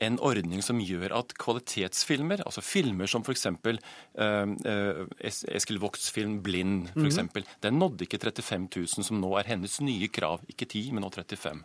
[0.03, 3.47] en ordning som gjør at kvalitetsfilmer, altså filmer som f.eks.
[3.49, 7.57] Uh, uh, Eskil Vogts film 'Blind', for eksempel, mm.
[7.65, 10.45] den nådde ikke 35 000, som nå er hennes nye krav.
[10.51, 11.63] Ikke 10, men nå 35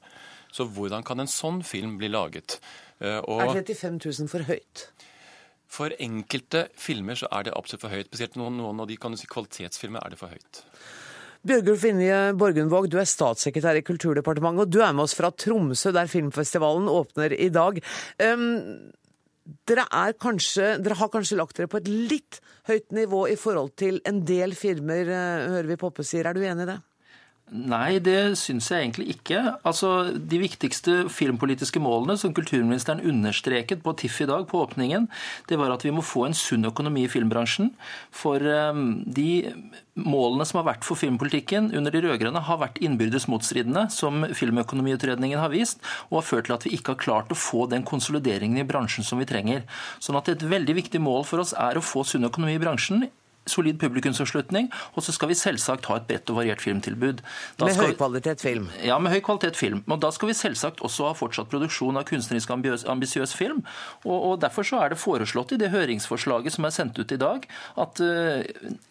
[0.54, 2.60] Så hvordan kan en sånn film bli laget?
[3.02, 4.88] Uh, og, er 35 000 for høyt?
[5.68, 8.08] For enkelte filmer så er det absolutt for høyt.
[8.08, 10.62] Spesielt noen, noen av de kan du si, kvalitetsfilmer er det for høyt.
[11.48, 15.94] Bjørgulf Vinje Borgundvåg, du er statssekretær i Kulturdepartementet, og du er med oss fra Tromsø,
[15.96, 17.78] der filmfestivalen åpner i dag.
[18.20, 18.42] Um,
[19.68, 19.86] dere,
[20.20, 24.20] kanskje, dere, har kanskje lagt dere på et litt høyt nivå i forhold til en
[24.28, 26.28] del filmer, eh, hører vi Poppe sier.
[26.28, 26.78] Er du enig i det?
[27.48, 29.40] Nei, det syns jeg egentlig ikke.
[29.66, 35.08] Altså, De viktigste filmpolitiske målene som kulturministeren understreket på TIFF i dag, på åpningen,
[35.48, 37.70] det var at vi må få en sunn økonomi i filmbransjen.
[38.12, 39.54] For um, de
[39.98, 45.40] målene som har vært for filmpolitikken under de rød-grønne, har vært innbyrdes motstridende, som Filmøkonomiutredningen
[45.40, 45.80] har vist,
[46.10, 49.06] og har ført til at vi ikke har klart å få den konsolideringen i bransjen
[49.06, 49.64] som vi trenger.
[50.04, 53.08] Sånn at et veldig viktig mål for oss er å få sunn økonomi i bransjen
[53.50, 57.22] solid publikumsoppslutning, og så skal vi selvsagt ha et bredt og variert filmtilbud.
[57.58, 58.68] Da med høy kvalitet film?
[58.84, 59.82] Ja, med høy kvalitet film.
[59.88, 63.64] Og da skal vi selvsagt også ha fortsatt produksjon av kunstnerisk ambisiøs film.
[64.04, 67.18] Og, og, Derfor så er det foreslått i det høringsforslaget som er sendt ut i
[67.20, 67.44] dag,
[67.82, 68.44] at uh,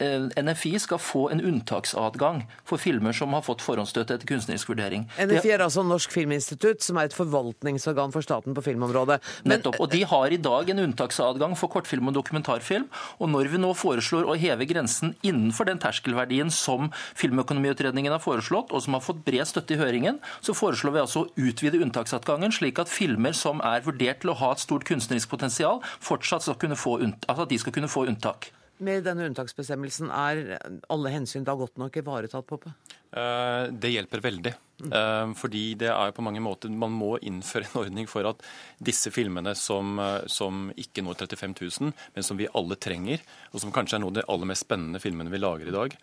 [0.03, 5.07] eh, NFI skal få en unntaksadgang for filmer som har fått forhåndsstøtte etter kunstnerisk vurdering.
[5.17, 9.21] NFI er altså Norsk Filminstitutt, som er et forvaltningsorgan for staten på filmområdet.
[9.43, 9.57] Men...
[9.57, 9.79] Nettopp.
[9.83, 12.87] Og de har i dag en unntaksadgang for kortfilm og dokumentarfilm.
[13.21, 18.71] Og når vi nå foreslår å heve grensen innenfor den terskelverdien som Filmøkonomiutredningen har foreslått,
[18.71, 22.51] og som har fått bred støtte i høringen, så foreslår vi altså å utvide unntaksadgangen,
[22.55, 26.61] slik at filmer som er vurdert til å ha et stort kunstnerisk potensial, fortsatt skal
[26.61, 28.51] kunne få, altså at de skal kunne få unntak.
[28.77, 30.59] Med denne unntaksbestemmelsen, er
[30.93, 32.73] alle hensyn da godt nok ivaretatt, Poppe?
[33.09, 34.53] Eh, det hjelper veldig.
[34.77, 35.33] Mm.
[35.33, 38.43] Fordi det er på mange måter Man må innføre en ordning for at
[38.77, 43.63] disse filmene som, eh, som, ikke når 35 000, men som vi alle trenger, og
[43.63, 45.95] som kanskje er noen av de aller mest spennende filmene vi lager i dag,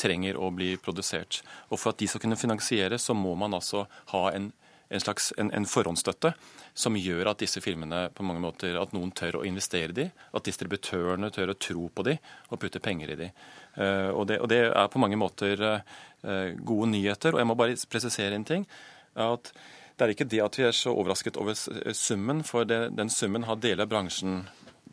[0.00, 1.42] trenger å bli produsert.
[1.68, 3.84] Og for at de skal kunne finansieres, så må man altså
[4.14, 4.54] ha en
[4.88, 6.32] en slags en, en, forhåndsstøtte
[6.76, 10.10] som gjør at disse filmene på mange måter, at noen tør å investere i dem,
[10.36, 13.40] at distributørene tør å tro på dem og putte penger i dem.
[13.78, 17.32] Uh, og, og, det er på mange måter uh, gode nyheter.
[17.32, 18.68] Og jeg må bare presisere en ting.
[19.14, 19.52] at
[19.96, 21.56] Det er ikke det at vi er så overrasket over
[21.96, 24.42] summen, for det, den summen har deler av bransjen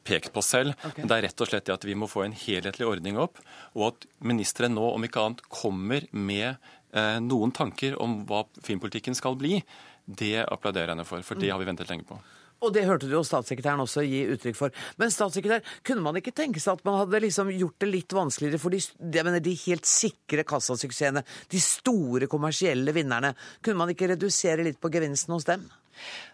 [0.04, 0.76] pekt på selv.
[0.80, 1.02] Okay.
[1.02, 3.40] Men det er rett og slett det at vi må få en helhetlig ordning opp,
[3.76, 9.18] og at ministeren nå, om ikke annet, kommer med eh, noen tanker om hva filmpolitikken
[9.18, 9.62] skal bli.
[10.06, 11.54] Det applauderer jeg henne for, for det mm.
[11.54, 12.18] har vi ventet lenge på.
[12.64, 14.84] Og det hørte du jo statssekretæren også gi uttrykk for.
[15.02, 18.62] Men statssekretær, kunne man ikke tenke seg at man hadde liksom gjort det litt vanskeligere
[18.62, 18.80] for de,
[19.20, 23.34] mener, de helt sikre kassasuksessene, de store kommersielle vinnerne?
[23.64, 25.66] Kunne man ikke redusere litt på gevinsten hos dem?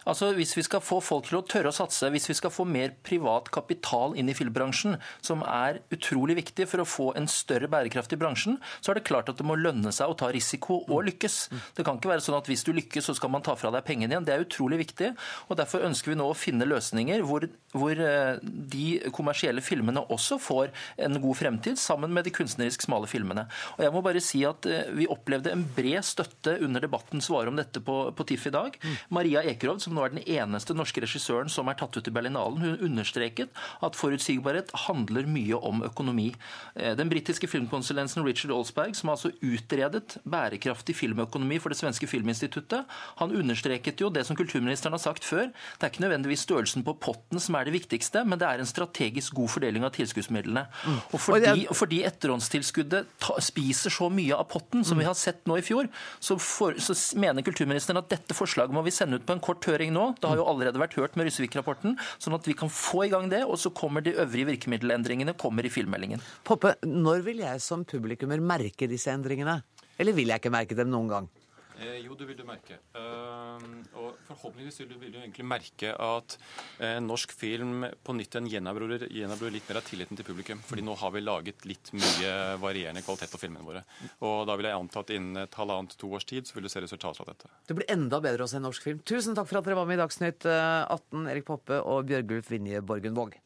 [0.10, 2.65] Altså, Hvis vi skal få folk til å tørre å satse, hvis vi skal få
[2.65, 7.69] mer privat kapital inn i filmbransjen, som er utrolig viktig for å få en større
[7.71, 10.82] bærekraft i bransjen, så er det klart at det må lønne seg å ta risiko
[10.88, 11.38] og lykkes.
[11.77, 13.86] Det kan ikke være sånn at hvis du lykkes, så skal man ta fra deg
[13.88, 14.25] pengene igjen.
[14.27, 15.12] Det er utrolig viktig.
[15.49, 20.39] og Derfor ønsker vi nå å finne løsninger hvor, hvor eh, de kommersielle filmene også
[20.41, 20.73] får
[21.05, 23.45] en god fremtid, sammen med de kunstnerisk smale filmene.
[23.77, 27.36] Og jeg må bare si at eh, Vi opplevde en bred støtte under debatten som
[27.38, 28.79] var om dette på, på TIFF i dag.
[29.13, 32.61] Maria Ekerhovd, som nå er den eneste norske regissøren som er tatt ut i Berlinalen,
[32.63, 33.51] hun understreket
[33.83, 36.29] at forutsigbarhet handler mye om økonomi.
[36.75, 42.07] Eh, den britiske filmkonsulensen Richard Olsberg, som har altså utredet bærekraftig filmøkonomi for det svenske
[42.09, 42.87] filminstituttet,
[43.19, 45.49] han understreket jo det som kulturministeren har sagt før.
[45.51, 48.69] Det er ikke nødvendigvis størrelsen på potten som er det viktigste, men det er en
[48.69, 50.65] strategisk god fordeling av tilskuddsmidlene.
[50.85, 50.99] Mm.
[51.11, 55.65] Og fordi, fordi etterhåndstilskuddet spiser så mye av potten, som vi har sett nå i
[55.65, 55.89] fjor,
[56.23, 59.65] så, for, så mener kulturministeren at dette forslaget må vi sende ut på en kort
[59.69, 60.06] høring nå.
[60.19, 63.30] Det har jo allerede vært hørt med Ryssevik-rapporten, sånn at vi kan få i gang
[63.32, 63.43] det.
[63.47, 66.23] Og så kommer de øvrige virkemiddelendringene kommer i filmmeldingen.
[66.47, 69.62] Poppe, når vil jeg som publikummer merke disse endringene?
[69.99, 71.30] Eller vil jeg ikke merke dem noen gang?
[71.79, 72.77] Eh, jo, det vil du merke.
[72.95, 73.63] Uh,
[73.99, 76.35] og forhåpentligvis vil du, vil du egentlig merke at
[76.83, 79.07] eh, norsk film på nytt igjen gjenerobrer
[79.53, 80.61] litt mer av tilliten til publikum.
[80.65, 83.83] fordi nå har vi laget litt mye varierende kvalitet på filmene våre.
[84.27, 86.71] Og da vil jeg anta at innen et halvannet to års tid så vil du
[86.73, 87.51] se resultater av dette.
[87.67, 89.03] Det blir enda bedre å se norsk film.
[89.07, 92.51] Tusen takk for at dere var med i Dagsnytt 18, eh, Erik Poppe og Bjørgulf
[92.51, 93.39] Vinje Borgenvåg.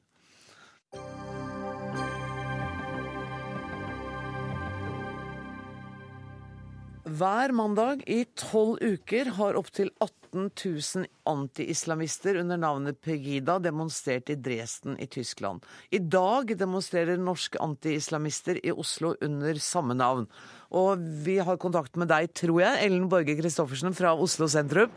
[7.14, 14.38] Hver mandag i tolv uker har opptil 18 000 anti-islamister under navnet Pegida demonstrert i
[14.40, 15.66] Dresden i Tyskland.
[15.94, 20.26] I dag demonstrerer norske anti-islamister i Oslo under samme navn.
[20.74, 24.96] Og vi har kontakt med deg, tror jeg, Ellen Borge Christoffersen fra Oslo sentrum.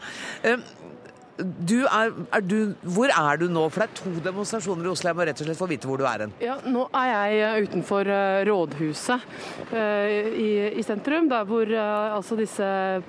[1.36, 3.66] Eh, du er, er du, hvor er du nå?
[3.72, 5.10] For det er to demonstrasjoner i Oslo.
[5.10, 6.34] Jeg må rett og slett få vite hvor du er hen.
[6.42, 9.26] Ja, nå er jeg eh, utenfor uh, rådhuset
[9.72, 12.66] uh, i, i, sentrum, der hvor altså disse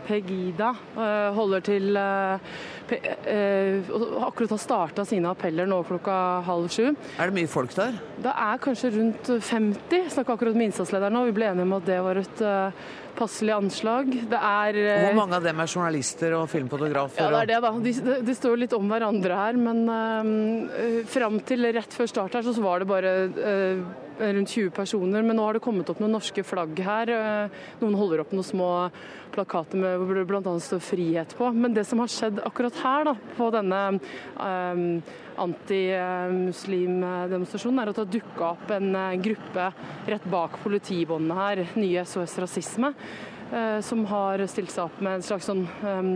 [0.08, 0.74] Pegida
[1.36, 1.98] holder til
[2.88, 6.16] Akkurat har starta sine appeller nå klokka
[6.48, 6.94] halv sju.
[7.20, 7.98] Er det mye folk der?
[8.24, 10.08] Det er kanskje rundt 50.
[10.16, 11.26] Snakka akkurat med innsatslederen nå.
[11.28, 12.44] Vi ble enige om at det var et
[13.18, 14.10] passelig anslag.
[14.30, 17.26] Det er Hvor mange av dem er journalister og filmfotografer?
[17.26, 17.72] Ja, det er det, da.
[17.84, 19.60] De, de, står litt om hverandre her.
[19.60, 23.86] Men uh, fram til rett før start her, så var det bare uh,
[24.22, 25.26] rundt 20 personer.
[25.26, 27.14] Men nå har det kommet opp noen norske flagg her.
[27.82, 28.72] Noen holder opp noen små
[29.36, 30.42] plakater med bl.a.
[30.42, 31.52] står 'frihet' på.
[31.54, 33.82] Men det som har skjedd akkurat her, da, på denne
[34.40, 39.66] uh, antimuslimdemonstrasjonen, er at det har dukka opp en eh, gruppe
[40.08, 42.90] rett bak politibåndene her, nye SOS Rasisme,
[43.52, 46.10] eh, som har stilt seg opp med en slags sånn eh,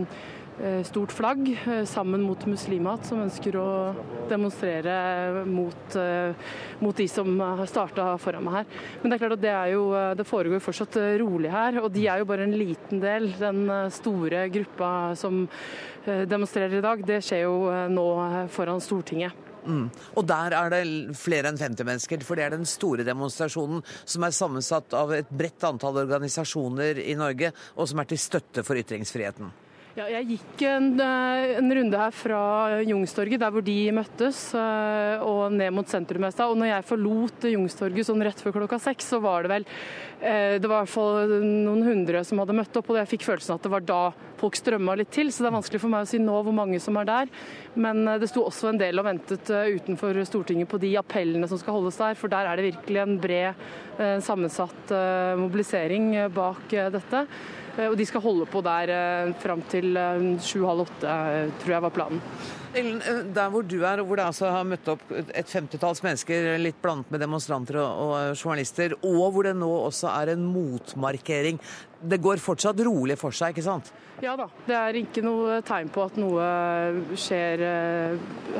[0.86, 1.40] stort flagg
[1.88, 3.94] sammen mot muslimhat, som ønsker å
[4.28, 4.94] demonstrere
[5.48, 5.96] mot,
[6.78, 8.66] mot de som har starta foran meg her.
[9.00, 9.82] Men det er klart at det, jo,
[10.20, 13.32] det foregår fortsatt rolig her, og de er jo bare en liten del.
[13.40, 13.64] Den
[13.96, 15.48] store gruppa som
[16.28, 18.06] demonstrerer i dag, det skjer jo eh, nå
[18.52, 19.38] foran Stortinget.
[19.62, 19.86] Mm.
[20.18, 24.26] Og der er det flere enn 50 mennesker, for det er den store demonstrasjonen som
[24.26, 28.78] er sammensatt av et bredt antall organisasjoner i Norge, og som er til støtte for
[28.80, 29.52] ytringsfriheten.
[29.92, 35.20] Ja, jeg gikk en, eh, en, runde her fra Jungstorget, der hvor de møttes, eh,
[35.20, 36.24] og ned mot sentrum.
[36.24, 39.66] Og når jeg forlot Jungstorget sånn rett før klokka seks, så var det vel
[40.24, 43.28] eh, det var i hvert fall noen hundre som hadde møtt opp, og jeg fikk
[43.28, 44.00] følelsen at det var da
[44.40, 45.28] folk strømma litt til.
[45.28, 47.38] Så det er vanskelig for meg å si nå hvor mange som er der.
[47.76, 51.76] Men det sto også en del og ventet utenfor Stortinget på de appellene som skal
[51.76, 53.68] holdes der, for der er det virkelig en bred,
[54.24, 54.96] sammensatt
[55.36, 57.28] mobilisering bak dette.
[57.76, 61.14] Eh, og de skal holde på der eh, fram til eh, sju-halv åtte,
[61.62, 62.20] tror jeg var planen.
[62.72, 63.00] Ellen,
[63.36, 67.12] der hvor du er, hvor det altså har møtt opp et femtitalls mennesker, litt blandet
[67.12, 71.60] med demonstranter og, og, journalister, og hvor det nå også er en motmarkering.
[72.02, 73.92] Det går fortsatt rolig for seg, ikke sant?
[74.22, 74.48] Ja da.
[74.66, 76.46] Det er ikke noe tegn på at noe
[77.18, 77.62] skjer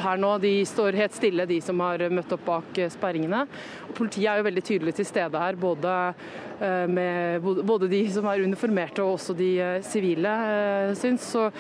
[0.03, 0.31] her nå.
[0.43, 3.45] De står helt stille, de som har møtt opp bak sperringene.
[3.89, 5.93] Og politiet er jo veldig tydelig til stede her, både
[6.63, 11.33] Eh, med både de som er uniformerte og også de eh, sivile, eh, syns.
[11.33, 11.51] Så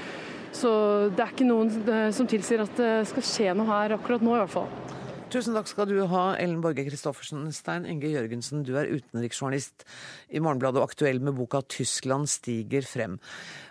[0.53, 0.71] Så
[1.17, 4.35] det er ikke noen eh, som tilsier at det skal skje noe her akkurat nå,
[4.37, 4.92] i hvert fall.
[5.33, 7.47] Tusen takk skal du ha, Ellen Borge Christoffersen.
[7.57, 9.87] Stein Inge Jørgensen, du er utenriksjournalist
[10.29, 13.17] i Morgenbladet og aktuell med boka 'Tyskland stiger frem'.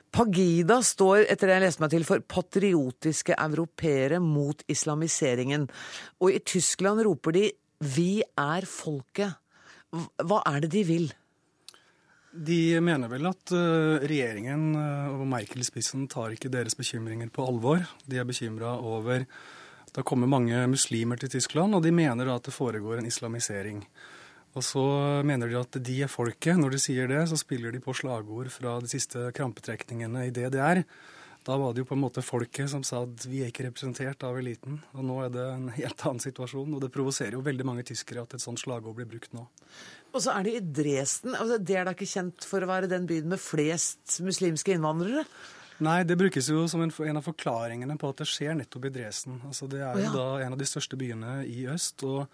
[0.10, 5.70] Pagida står, etter det jeg leste meg til, for patriotiske europeere mot islamiseringen.
[6.18, 9.38] Og i Tyskland roper de 'Vi er folket'.
[10.18, 11.14] Hva er det de vil?
[12.34, 17.30] De mener vel at uh, regjeringen uh, og Merkel i spissen tar ikke deres bekymringer
[17.30, 17.86] på alvor.
[18.08, 19.28] De er bekymra over
[19.96, 23.84] det kommer mange muslimer til Tyskland, og de mener da at det foregår en islamisering.
[24.56, 24.84] Og så
[25.28, 26.60] mener de at de er folket.
[26.60, 30.84] Når de sier det, så spiller de på slagord fra de siste krampetrekningene i DDR.
[31.42, 34.22] Da var det jo på en måte folket som sa at vi er ikke representert
[34.28, 34.78] av eliten.
[34.94, 38.28] Og nå er det en helt annen situasjon, og det provoserer jo veldig mange tyskere
[38.28, 39.48] at et sånt slagord blir brukt nå.
[40.12, 41.34] Og så er det i Dresden.
[41.34, 45.26] Altså, det er da ikke kjent for å være den byen med flest muslimske innvandrere?
[45.82, 48.94] Nei, det brukes jo som en, en, av forklaringene på at det skjer nettopp i
[48.94, 49.40] Dresden.
[49.48, 50.12] Altså, det er jo ja.
[50.14, 52.28] da en av de største byene i øst, og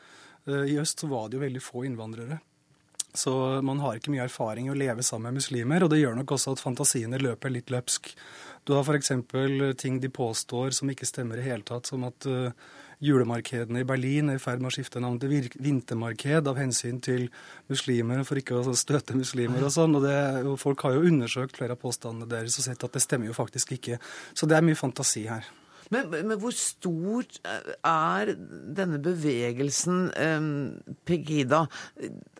[0.50, 2.42] uh, i øst så var det jo veldig få innvandrere.
[3.18, 3.32] Så
[3.66, 6.36] man har ikke mye erfaring i å leve sammen med muslimer, og det gjør nok
[6.36, 8.12] også at fantasiene løper litt løpsk.
[8.68, 9.14] Du har f.eks.
[9.80, 12.52] ting de påstår som ikke stemmer i hele tatt, som at uh,
[13.04, 17.28] julemarkedene i Berlin er i ferd med å skifte navn til vintermarked av hensyn til
[17.70, 19.96] muslimer, for ikke å støte muslimer og sånn.
[20.00, 20.18] Og, det,
[20.48, 23.38] og folk har jo undersøkt flere av påstandene deres og sett at det stemmer jo
[23.38, 24.02] faktisk ikke.
[24.34, 25.48] Så det er mye fantasi her.
[25.94, 28.34] Men, men, hvor stor er
[28.76, 30.50] denne bevegelsen, eh,
[31.08, 31.62] Pegida?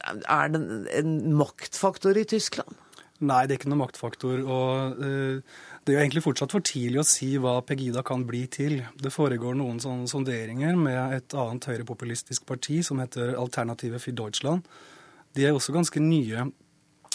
[0.04, 2.76] Er den en maktfaktor i Tyskland?
[3.18, 4.44] Nei, det er ikke noen maktfaktor.
[4.46, 8.42] og uh, det er jo egentlig fortsatt for tidlig å si hva Pegida kan bli
[8.52, 8.82] til.
[9.00, 14.68] Det foregår noen sånne sonderinger med et annet høyrepopulistisk parti som heter Alternative für Deutschland.
[15.32, 16.50] De er også ganske nye.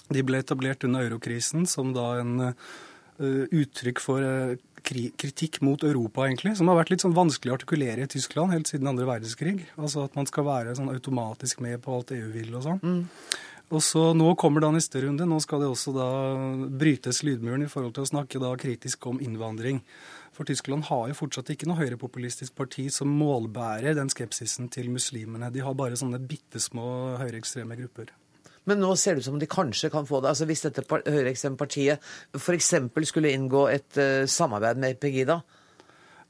[0.09, 6.25] De ble etablert under eurokrisen som da en uh, uttrykk for uh, kritikk mot Europa,
[6.27, 9.67] egentlig, som har vært litt sånn vanskelig å artikulere i Tyskland helt siden andre verdenskrig.
[9.77, 12.81] Altså at man skal være sånn automatisk med på alt EU vil og sånn.
[12.81, 13.03] Mm.
[13.73, 15.25] Og så Nå kommer da neste runde.
[15.29, 16.09] Nå skal det også da
[16.77, 19.81] brytes lydmuren i forhold til å snakke da kritisk om innvandring.
[20.37, 25.49] For Tyskland har jo fortsatt ikke noe høyrepopulistisk parti som målbærer den skepsisen til muslimene.
[25.53, 28.13] De har bare sånne bitte små høyreekstreme grupper.
[28.69, 30.35] Men nå ser det ut som de kanskje kan få det.
[30.35, 32.75] Altså Hvis dette høyreekstreme partiet f.eks.
[33.09, 35.41] skulle inngå et uh, samarbeid med Pegida,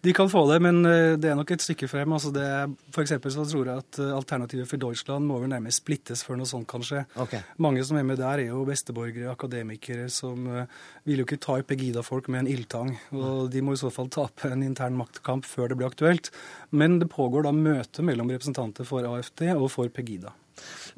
[0.03, 2.11] de kan få det, men eh, det er nok et stykke frem.
[2.17, 2.47] Altså det,
[2.95, 6.51] for så tror jeg at eh, Alternativet for Deutschland må vel nærmest splittes før noe
[6.51, 7.05] sånt kan skje.
[7.23, 7.45] Okay.
[7.63, 10.65] Mange som er med der, er jo besteborgere, akademikere, som uh,
[11.07, 12.93] vil jo ikke ta i Pegida-folk med en ildtang.
[13.15, 16.33] Og de må i så fall tape en intern maktkamp før det blir aktuelt.
[16.75, 20.35] Men det pågår da møte mellom representanter for AFD og for Pegida.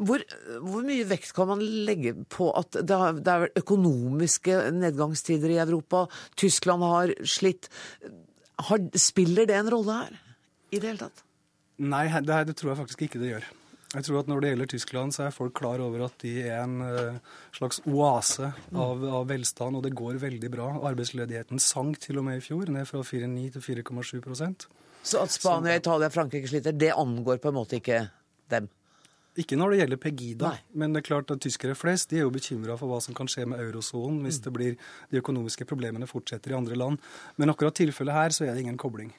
[0.00, 0.24] Hvor,
[0.64, 5.60] hvor, mye vekt kan man legge på at det, har, det er økonomiske nedgangstider i
[5.62, 6.06] Europa?
[6.40, 7.68] Tyskland har slitt.
[8.68, 10.16] Har, spiller det en rolle her
[10.70, 11.24] i det hele tatt?
[11.82, 13.46] Nei, det, det, tror jeg faktisk ikke det gjør.
[13.94, 16.62] Jeg tror at Når det gjelder Tyskland, så er folk klar over at de er
[16.64, 20.70] en uh, slags oase av, av, velstand, og det går veldig bra.
[20.90, 24.66] Arbeidsledigheten sank til og med i fjor, ned fra 4,9 til 4,7%
[25.02, 28.06] Så at Spania, Italia Frankrike sliter, det angår på en måte ikke
[28.50, 28.70] dem?
[29.40, 30.78] Ikke når det gjelder Pegida, Nei.
[30.78, 33.26] men det er klart at tyskere flest de er jo bekymra for hva som kan
[33.30, 34.44] skje med eurosonen hvis mm.
[34.44, 34.76] det blir
[35.10, 37.02] de økonomiske problemene fortsetter i andre land.
[37.40, 39.10] Men akkurat tilfellet her så er det ingen kobling.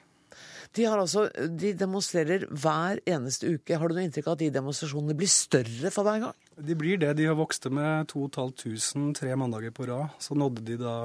[0.76, 1.26] De, altså,
[1.60, 3.76] de demonstrerer hver eneste uke.
[3.78, 6.36] Har du noe inntrykk av at de demonstrasjonene blir større for hver gang?
[6.56, 7.14] De blir det.
[7.20, 10.16] De har vokst med 2500 tre mandager på rad.
[10.20, 10.96] Så nådde de da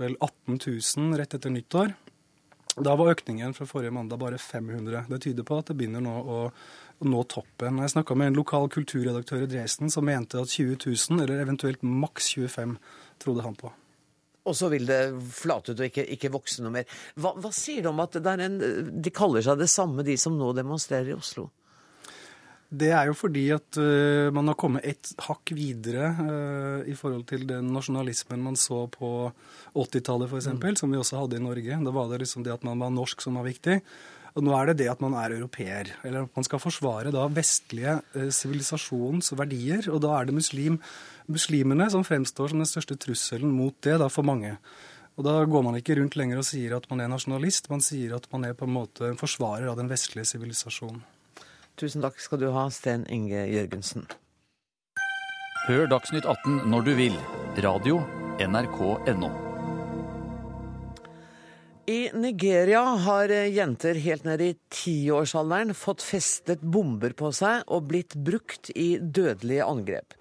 [0.00, 1.94] vel 18 000 rett etter nyttår.
[2.80, 5.04] Da var økningen fra forrige mandag bare 500.
[5.10, 6.38] Det tyder på at det begynner nå å
[7.00, 7.80] å nå toppen.
[7.80, 11.84] Jeg snakka med en lokal kulturredaktør i Dresden som mente at 20 000, eller eventuelt
[11.84, 12.76] maks 25,
[13.22, 13.72] trodde han på.
[14.48, 15.00] Og så vil det
[15.36, 17.00] flate ut og ikke, ikke vokse noe mer.
[17.20, 18.60] Hva, hva sier du om at en,
[19.04, 21.50] de kaller seg det samme, de som nå demonstrerer i Oslo?
[22.70, 27.24] Det er jo fordi at uh, man har kommet et hakk videre uh, i forhold
[27.26, 29.10] til den nasjonalismen man så på
[29.74, 30.78] 80-tallet f.eks., mm.
[30.78, 31.80] som vi også hadde i Norge.
[31.82, 33.80] Da var det liksom det at man var norsk som var viktig.
[34.40, 37.26] Og nå er det det at man er europeer, eller at man skal forsvare da
[37.28, 38.30] vestlige eh,
[39.36, 39.90] verdier.
[39.92, 40.78] Og da er det muslim,
[41.28, 44.56] muslimene som fremstår som den største trusselen mot det da for mange.
[45.20, 48.16] Og da går man ikke rundt lenger og sier at man er nasjonalist, man sier
[48.16, 51.04] at man er på en måte en forsvarer av den vestlige sivilisasjonen.
[51.76, 54.08] Tusen takk skal du ha, Sten Inge Jørgensen.
[55.68, 57.20] Hør Dagsnytt 18 når du vil.
[57.60, 58.00] Radio
[58.40, 59.49] NRK.no.
[61.90, 68.14] I Nigeria har jenter helt ned i tiårsalderen fått festet bomber på seg og blitt
[68.14, 70.14] brukt i dødelige angrep.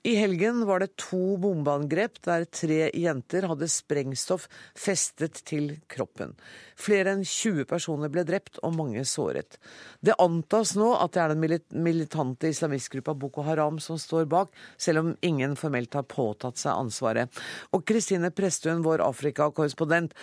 [0.00, 6.32] I helgen var det to bombeangrep der tre jenter hadde sprengstoff festet til kroppen.
[6.80, 9.58] Flere enn 20 personer ble drept og mange såret.
[10.00, 15.02] Det antas nå at det er den militante islamistgruppa Boko Haram som står bak, selv
[15.02, 17.42] om ingen formelt har påtatt seg ansvaret.
[17.76, 20.16] Og Kristine Presttun, vår Afrika-korrespondent,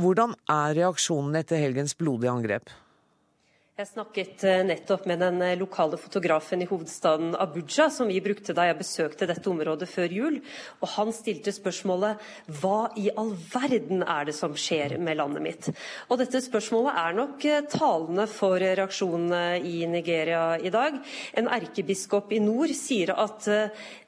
[0.00, 2.70] hvordan er reaksjonen etter helgens blodige angrep?
[3.72, 8.52] Jeg snakket eh, nettopp med den eh, lokale fotografen i hovedstaden Abuja, som vi brukte
[8.52, 10.34] da jeg besøkte dette området før jul.
[10.84, 12.20] Og han stilte spørsmålet
[12.60, 15.68] hva i all verden er det som skjer med landet mitt?
[16.12, 21.00] Og dette spørsmålet er nok eh, talende for reaksjonene i Nigeria i dag.
[21.40, 23.48] En erkebiskop i nord sier at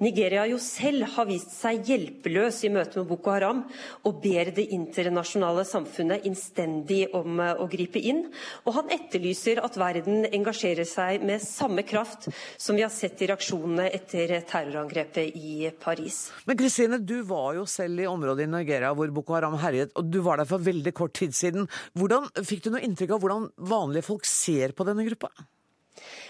[0.04, 3.64] Nigeria jo selv har vist seg hjelpeløs i møte med Boko Haram,
[4.04, 8.26] og ber det internasjonale samfunnet innstendig om å gripe inn.
[8.68, 13.20] Og han etterlyser ønsker at verden engasjerer seg med samme kraft som vi har sett
[13.22, 16.32] i reaksjonene etter terrorangrepet i Paris.
[16.46, 20.10] Men Kristine, du var jo selv i området i Nigeria hvor Boko Haram herjet, og
[20.10, 21.68] du var der for veldig kort tid siden.
[21.94, 25.30] Hvordan Fikk du noe inntrykk av hvordan vanlige folk ser på denne gruppa?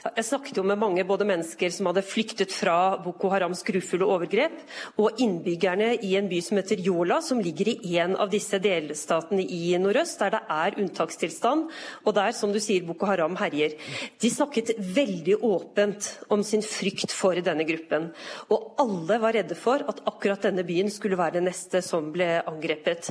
[0.05, 4.59] Jeg snakket jo med mange både mennesker som hadde flyktet fra Boko Harams grufulle overgrep,
[5.01, 9.41] og innbyggerne i en by som heter Yola, som ligger i en av disse delstatene
[9.41, 11.71] i nordøst, der det er unntakstilstand,
[12.05, 13.79] og der, som du sier, Boko Haram herjer.
[14.21, 18.11] De snakket veldig åpent om sin frykt for denne gruppen.
[18.53, 22.29] Og alle var redde for at akkurat denne byen skulle være det neste som ble
[22.45, 23.09] angrepet.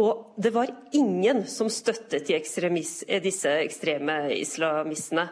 [0.00, 2.40] Og det var ingen som støttet de
[3.20, 5.28] disse ekstreme islamistene.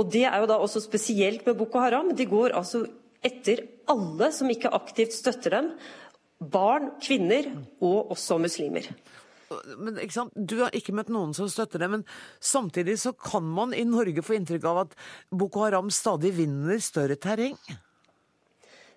[0.00, 2.12] Og det er jo da også spesielt med Boko Haram.
[2.16, 2.84] De går altså
[3.24, 5.72] etter alle som ikke aktivt støtter dem.
[6.38, 7.48] Barn, kvinner
[7.82, 8.86] og også muslimer.
[9.80, 9.96] Men,
[10.36, 12.04] du har ikke møtt noen som støtter det, men
[12.38, 14.96] samtidig så kan man i Norge få inntrykk av at
[15.32, 17.56] Boko Haram stadig vinner større terreng?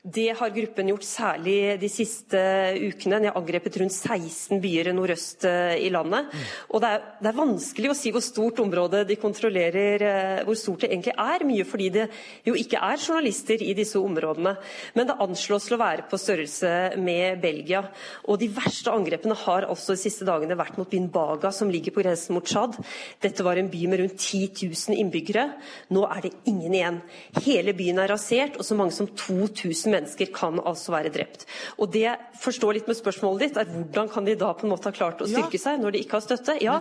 [0.02, 2.40] Det har gruppen gjort særlig de siste
[2.74, 3.20] ukene.
[3.22, 6.32] De har angrepet rundt 16 byer nordøst eh, i landet.
[6.74, 10.58] Og det er, det er, vanskelig å si hvor stort området de kontrollerer, eh, hvor
[10.58, 11.46] stort det egentlig er.
[11.46, 12.08] Mye fordi det
[12.50, 14.56] jo ikke er journalister i disse områdene.
[14.98, 17.84] Men det anslås til å være på størrelse med Belgia.
[18.26, 21.94] Og de verste angrepene har altså de siste dagene vært mot byen Baga, som ligger
[21.94, 22.74] på grensen mot Tsjad.
[23.22, 25.46] Dette var en by med rundt 10 000 innbyggere.
[25.94, 27.02] Nå er det ingen igjen.
[27.46, 31.46] Hele byen er rasert, og så mange som 2000 mennesker kan altså være drept.
[31.82, 32.10] Og det
[32.42, 35.22] forstår litt med spørsmålet ditt, er hvordan kan de da på en måte ha klart
[35.24, 35.64] å styrke ja.
[35.66, 36.58] seg når de ikke har støtte?
[36.64, 36.78] Ja,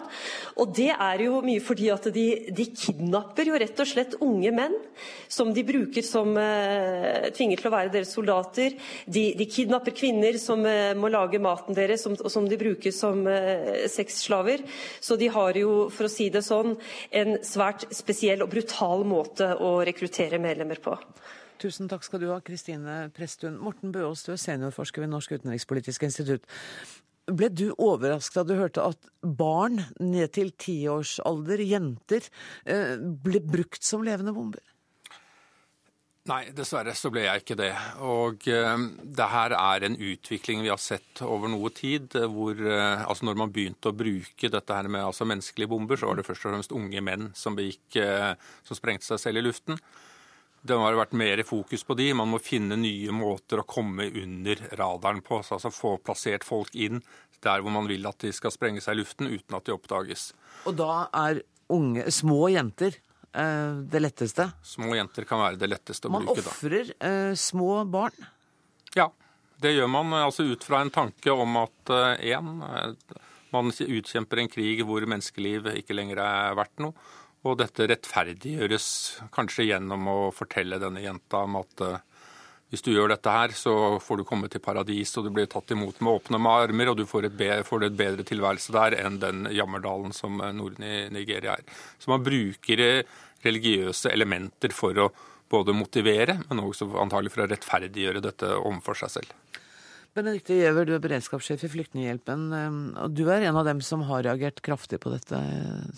[0.61, 4.53] og det er jo mye fordi at de, de kidnapper jo rett og slett unge
[4.55, 4.77] menn
[5.31, 8.77] som de bruker som uh, tvinger til å være deres soldater.
[9.07, 12.95] De, de kidnapper kvinner som uh, må lage maten deres, som, og som de bruker
[12.95, 14.65] som uh, sexslaver.
[15.01, 16.77] Så de har jo, for å si det sånn,
[17.11, 20.97] en svært spesiell og brutal måte å rekruttere medlemmer på.
[21.61, 23.59] Tusen takk skal du ha, Kristine Presttun.
[23.61, 26.49] Morten Bøås, du er seniorforsker ved Norsk utenrikspolitisk institutt.
[27.31, 32.25] Ble du overrasket da du hørte at barn ned til tiårsalder, jenter,
[32.65, 34.65] eh, ble brukt som levende bomber?
[36.31, 37.71] Nei, dessverre så ble jeg ikke det.
[38.05, 42.17] Og eh, det her er en utvikling vi har sett over noe tid.
[42.33, 46.09] hvor eh, altså Når man begynte å bruke dette her med altså menneskelige bomber, så
[46.09, 48.33] var det først og fremst unge menn som, begikk, eh,
[48.65, 49.81] som sprengte seg selv i luften.
[50.63, 52.11] Det har vært mer fokus på de.
[52.15, 55.41] Man må finne nye måter å komme under radaren på.
[55.41, 57.01] Altså få plassert folk inn
[57.41, 60.31] der hvor man vil at de skal sprenge seg i luften uten at de oppdages.
[60.69, 61.41] Og da er
[61.73, 62.99] unge, små jenter
[63.33, 64.51] eh, det letteste?
[64.67, 66.45] Små jenter kan være det letteste å man bruke.
[66.45, 68.29] Man ofrer eh, små barn?
[68.99, 69.09] Ja,
[69.63, 73.17] det gjør man altså ut fra en tanke om at én, eh,
[73.55, 77.09] man utkjemper en krig hvor menneskeliv ikke lenger er verdt noe.
[77.49, 78.87] Og dette rettferdiggjøres
[79.33, 81.95] kanskje gjennom å fortelle denne jenta om at uh,
[82.71, 85.73] hvis du gjør dette her, så får du komme til paradis, og du blir tatt
[85.75, 89.17] imot med åpne armer, og du får et, bedre, får et bedre tilværelse der enn
[89.23, 91.81] den jammerdalen som eh, Norden i Nigeria er.
[91.99, 95.09] Så man bruker eh, religiøse elementer for å
[95.51, 99.33] både motivere, men også antagelig for å rettferdiggjøre dette overfor seg selv.
[100.15, 102.47] Benedicte Giæver, du er beredskapssjef i Flyktninghjelpen.
[103.03, 105.43] og Du er en av dem som har reagert kraftig på dette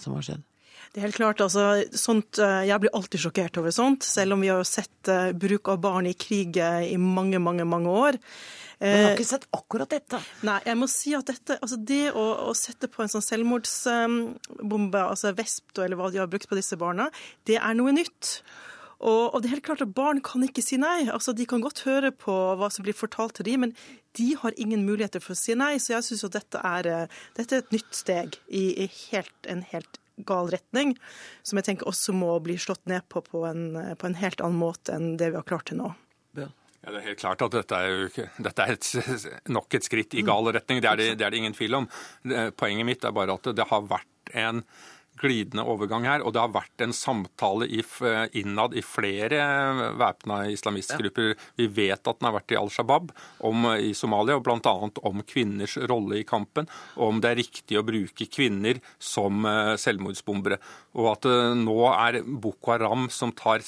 [0.01, 0.49] som har skjedd?
[0.93, 4.43] Det er helt klart, altså, sånt, eh, Jeg blir alltid sjokkert over sånt, selv om
[4.45, 8.19] vi har sett uh, bruk av barn i krig eh, i mange, mange, mange år.
[8.83, 10.19] Men jeg har ikke sett akkurat dette.
[10.45, 15.05] Nei, jeg må si at dette, altså det å, å sette på en sånn selvmordsbombe,
[15.07, 17.07] altså Vesp eller hva de har brukt på disse barna,
[17.49, 18.43] det er noe nytt.
[18.99, 21.07] Og, og, det er helt klart at Barn kan ikke si nei.
[21.11, 23.73] Altså, De kan godt høre på hva som blir fortalt til dem, men
[24.19, 25.77] de har ingen muligheter for å si nei.
[25.81, 26.61] Så jeg syns dette,
[27.39, 30.97] dette er et nytt steg i, i helt, en helt gal retning,
[31.43, 34.61] som jeg tenker også må bli slått ned på på en, på en helt annen
[34.61, 35.93] måte enn det vi har klart til nå.
[36.39, 36.51] Ja.
[36.83, 38.87] Ja, det er helt klart at dette er, jo, dette er et,
[39.55, 40.81] nok et skritt i gal retning.
[40.83, 41.87] Det er det, det er det ingen tvil om.
[42.59, 44.65] Poenget mitt er bare at det har vært en
[45.21, 46.25] glidende overgang her.
[46.25, 47.83] Og det har vært en samtale i,
[48.39, 49.41] innad i flere
[50.01, 51.35] væpna islamistgrupper.
[51.61, 53.13] Vi vet at den har vært i Al Shabaab
[53.47, 54.75] om, i Somalia, og bl.a.
[55.09, 56.69] om kvinners rolle i kampen.
[56.99, 60.59] Og om det er riktig å bruke kvinner som uh, selvmordsbombere.
[60.99, 63.65] Og at uh, nå er Boko Haram som tar,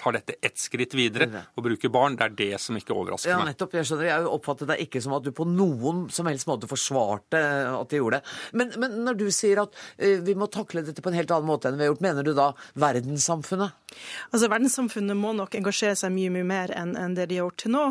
[0.00, 2.18] tar dette ett skritt videre og bruker barn.
[2.18, 3.44] Det er det som ikke overrasker meg.
[3.44, 3.50] ja.
[3.54, 4.10] Nettopp, jeg skjønner.
[4.10, 7.40] Jeg oppfattet deg ikke som at du på noen som helst måte forsvarte
[7.74, 8.34] at de gjorde det.
[8.56, 11.48] Men, men når du sier at uh, vi må takle dette på en helt annen
[11.48, 12.04] måte enn vi har gjort.
[12.04, 13.96] Mener du da verdenssamfunnet?
[14.32, 17.62] Altså Verdenssamfunnet må nok engasjere seg mye mye mer enn, enn det de har gjort
[17.62, 17.88] til nå.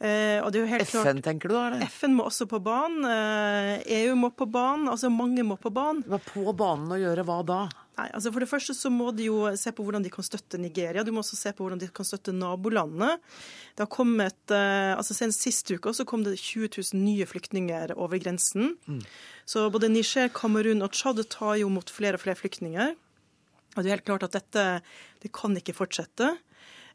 [0.00, 1.66] Eh, FN, klart, tenker du da?
[1.66, 1.82] Eller?
[1.92, 3.04] FN må også på banen.
[3.04, 4.88] Eh, EU må på banen.
[4.88, 6.00] Altså mange må på banen.
[6.08, 7.58] Hva på banen å gjøre hva da?
[8.00, 10.56] Nei, altså For det første så må de jo se på hvordan de kan støtte
[10.60, 11.04] Nigeria.
[11.04, 13.18] De må også se på hvordan de kan støtte nabolandene.
[13.76, 17.92] Det har kommet, eh, altså Senest sist uke så kom det 20 000 nye flyktninger
[17.98, 18.78] over grensen.
[18.88, 19.02] Mm.
[19.50, 22.94] Så både Niger, Kamerun og Tsjad tar jo mot flere og flere flyktninger.
[23.74, 24.68] Og det er helt klart at dette
[25.22, 26.30] det kan ikke fortsette.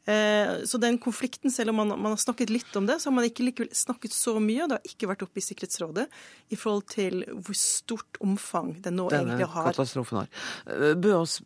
[0.06, 3.16] Eh, så den konflikten, selv om man, man, har snakket litt om det, så har
[3.18, 6.06] man ikke likevel snakket så mye, og det har ikke vært oppe i Sikkerhetsrådet,
[6.54, 9.72] i forhold til hvor stort omfang den nå Denne egentlig har.
[9.72, 10.30] katastrofen har.
[10.70, 11.40] Eh, Bøås,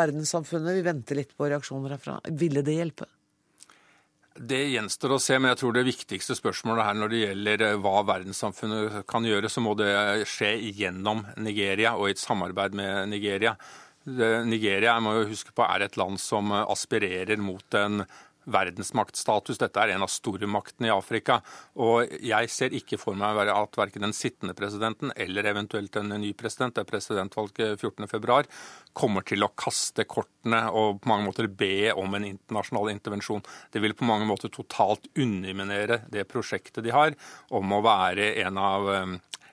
[0.00, 2.18] verdenssamfunnet, vi venter litt på reaksjoner herfra.
[2.40, 3.10] Ville det hjelpe?
[4.36, 7.78] Det gjenstår å se, men jeg tror det viktigste spørsmålet her når det gjelder eh,
[7.80, 9.88] hva verdenssamfunnet kan gjøre, så må det
[10.28, 13.56] skje gjennom Nigeria og i et samarbeid med Nigeria.
[14.06, 18.04] Nigeria jeg må jo huske på, er et land som aspirerer mot en
[18.52, 19.58] verdensmaktstatus.
[19.60, 21.40] Dette er en av stormaktene i Afrika.
[21.82, 26.32] Og jeg ser ikke for meg at verken den sittende presidenten eller eventuelt en ny
[26.38, 28.40] president, det er presidentvalget 14.2,
[28.96, 33.44] kommer til å kaste kortene og på mange måter be om en internasjonal intervensjon.
[33.72, 37.16] Det vil på mange måter totalt underminere det prosjektet de har
[37.54, 38.92] om å være en av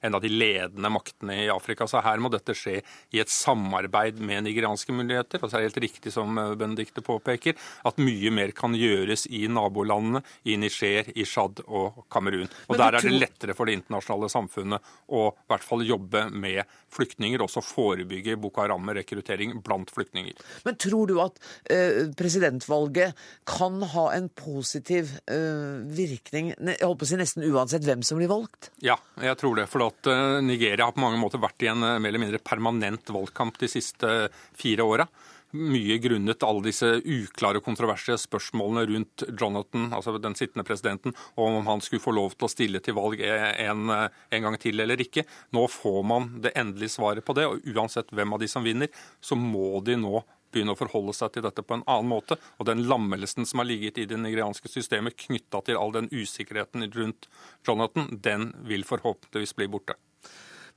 [0.04, 1.88] en av de ledende maktene i Afrika.
[1.88, 2.80] Så her må dette skje
[3.14, 5.42] i et samarbeid med nigerianske myndigheter.
[5.42, 7.56] Og så er det helt riktig som eh, Benedicte påpeker,
[7.88, 12.52] at mye mer kan gjøres i nabolandene, i Niger, i Tsjad og Kamerun.
[12.68, 16.64] Og der er det lettere for det internasjonale samfunnet å i hvert fall jobbe med
[16.94, 20.36] flyktninger, også forebygge Boko Haram-rekruttering blant flyktninger.
[20.68, 21.40] Men tror du at
[21.72, 23.18] eh, presidentvalget
[23.50, 28.20] kan ha en positiv eh, virkning, jeg holdt på å si nesten uansett hvem som
[28.20, 28.72] blir valgt?
[28.84, 29.70] Ja, jeg tror det.
[29.72, 32.42] for at eh, Nigeria har på mange måter vært i en eh, mer eller mindre
[32.44, 34.10] permanent valgkamp de siste
[34.58, 35.08] fire åra.
[35.54, 41.70] Mye grunnet alle disse uklare kontroversielle spørsmålene rundt Jonathan, altså den sittende presidenten, og om
[41.70, 45.28] han skulle få lov til å stille til valg en, en gang til eller ikke.
[45.54, 48.90] Nå får man det endelige svaret på det, og uansett hvem av de som vinner,
[49.22, 50.24] så må de nå
[50.54, 52.38] begynne å forholde seg til dette på en annen måte.
[52.60, 56.88] Og den lammelsen som har ligget i det nigerianske systemet knytta til all den usikkerheten
[56.94, 57.30] rundt
[57.68, 59.98] Jonathan, den vil forhåpentligvis bli borte.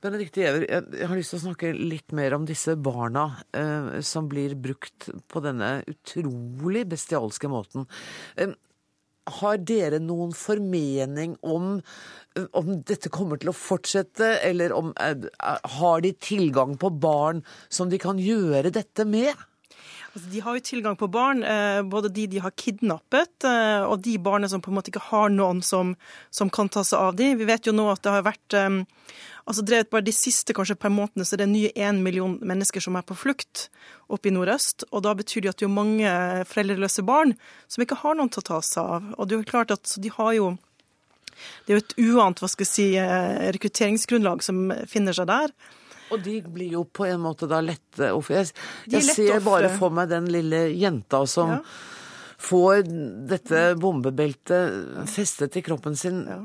[0.03, 4.27] Benedicte Giæver, jeg har lyst til å snakke litt mer om disse barna eh, som
[4.29, 7.87] blir brukt på denne utrolig bestialske måten.
[8.37, 8.53] Eh,
[9.41, 11.79] har dere noen formening om,
[12.55, 15.27] om dette kommer til å fortsette, eller om, er,
[15.77, 19.33] har de tilgang på barn som de kan gjøre dette med?
[20.17, 24.01] Altså, de har jo tilgang på barn, eh, både de de har kidnappet, eh, og
[24.01, 25.91] de barna som på en måte ikke har noen som,
[26.31, 27.37] som kan ta seg av dem.
[27.37, 28.79] Vi vet jo nå at det har vært eh,
[29.45, 32.81] altså drevet bare De siste kanskje per månedene så det er nye én million mennesker
[32.81, 33.69] som er på flukt
[34.09, 34.87] oppe i nordøst.
[34.89, 36.17] og Da betyr det at det er mange
[36.49, 37.37] foreldreløse barn
[37.67, 39.13] som ikke har noen til å ta seg av.
[39.19, 40.55] Og det er jo klart at de har jo
[41.67, 42.85] Det er jo et uant hva skal jeg si,
[43.53, 45.53] rekrutteringsgrunnlag som finner seg der.
[46.13, 48.41] Og de blir jo på en måte da lette ofre.
[48.41, 48.53] Jeg,
[48.91, 51.61] jeg ser bare for meg den lille jenta som ja.
[52.49, 52.85] får
[53.31, 56.23] dette bombebeltet festet i kroppen sin.
[56.29, 56.43] Ja.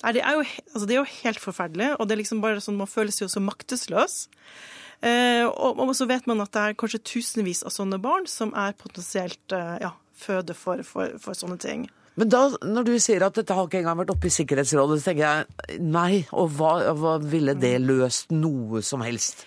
[0.00, 2.60] Nei, det er, jo, altså det er, jo, helt forferdelig, og det er liksom bare
[2.64, 4.22] sånn, man føles jo så maktesløs.
[5.04, 8.52] Eh, og, og, så vet man at det er kanskje tusenvis av sånne barn som
[8.56, 11.86] er potensielt eh, ja, føde for, for, for sånne ting.
[12.18, 15.10] Men da, når du sier at dette har ikke engang vært oppe i Sikkerhetsrådet, så
[15.10, 19.46] tenker jeg nei, og hva, hva ville det løst noe som helst?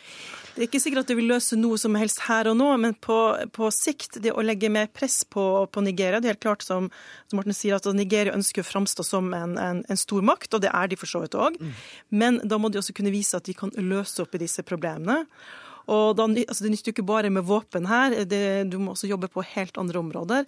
[0.53, 2.93] Det er ikke sikkert at det vil løse noe som helst her og nå, men
[3.01, 3.17] på,
[3.55, 6.91] på sikt, det å legge mer press på, på, Nigeria Det er helt klart, som,
[7.25, 10.61] som Morten sier, at Nigeria ønsker å framstå som en, en, en stor makt, og
[10.61, 11.57] det er de for så vidt òg.
[11.57, 11.73] Mm.
[12.21, 15.23] Men da må de også kunne vise at de kan løse opp i disse problemene.
[15.91, 19.09] Og da, altså Det nytter jo ikke bare med våpen her, det, du må også
[19.09, 20.47] jobbe på helt andre områder.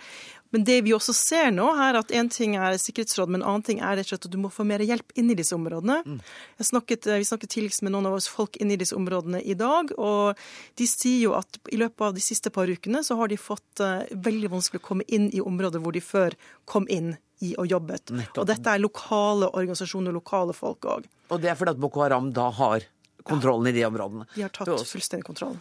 [0.55, 3.65] Men det vi også ser nå, er at én ting er Sikkerhetsrådet, men en annen
[3.67, 5.97] ting er rett og slett at du må få mer hjelp inn i disse områdene.
[6.05, 6.21] Mm.
[6.63, 9.91] Snakket, vi snakket tidligst med noen av oss folk inn i disse områdene i dag,
[9.99, 10.39] og
[10.79, 13.83] de sier jo at i løpet av de siste par ukene så har de fått
[13.83, 17.67] uh, veldig vanskelig å komme inn i områder hvor de før kom inn i og
[17.67, 18.15] jobbet.
[18.15, 18.45] Nettopp.
[18.45, 21.07] Og dette er lokale organisasjoner, lokale folk òg.
[21.33, 22.86] Og det er fordi at Boko Haram da har
[23.26, 24.30] kontrollen i de områdene?
[24.36, 25.57] De har tatt fullstendig kontroll.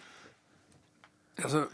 [1.40, 1.64] Altså,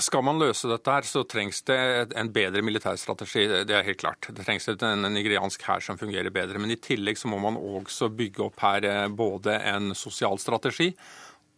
[0.00, 1.78] skal man løse dette, her, så trengs det
[2.16, 3.44] en bedre militærstrategi.
[3.68, 4.30] Det er helt klart.
[4.32, 6.58] Det trengs en nigeriansk hær som fungerer bedre.
[6.62, 10.92] Men i tillegg så må man også bygge opp her eh, både en sosial strategi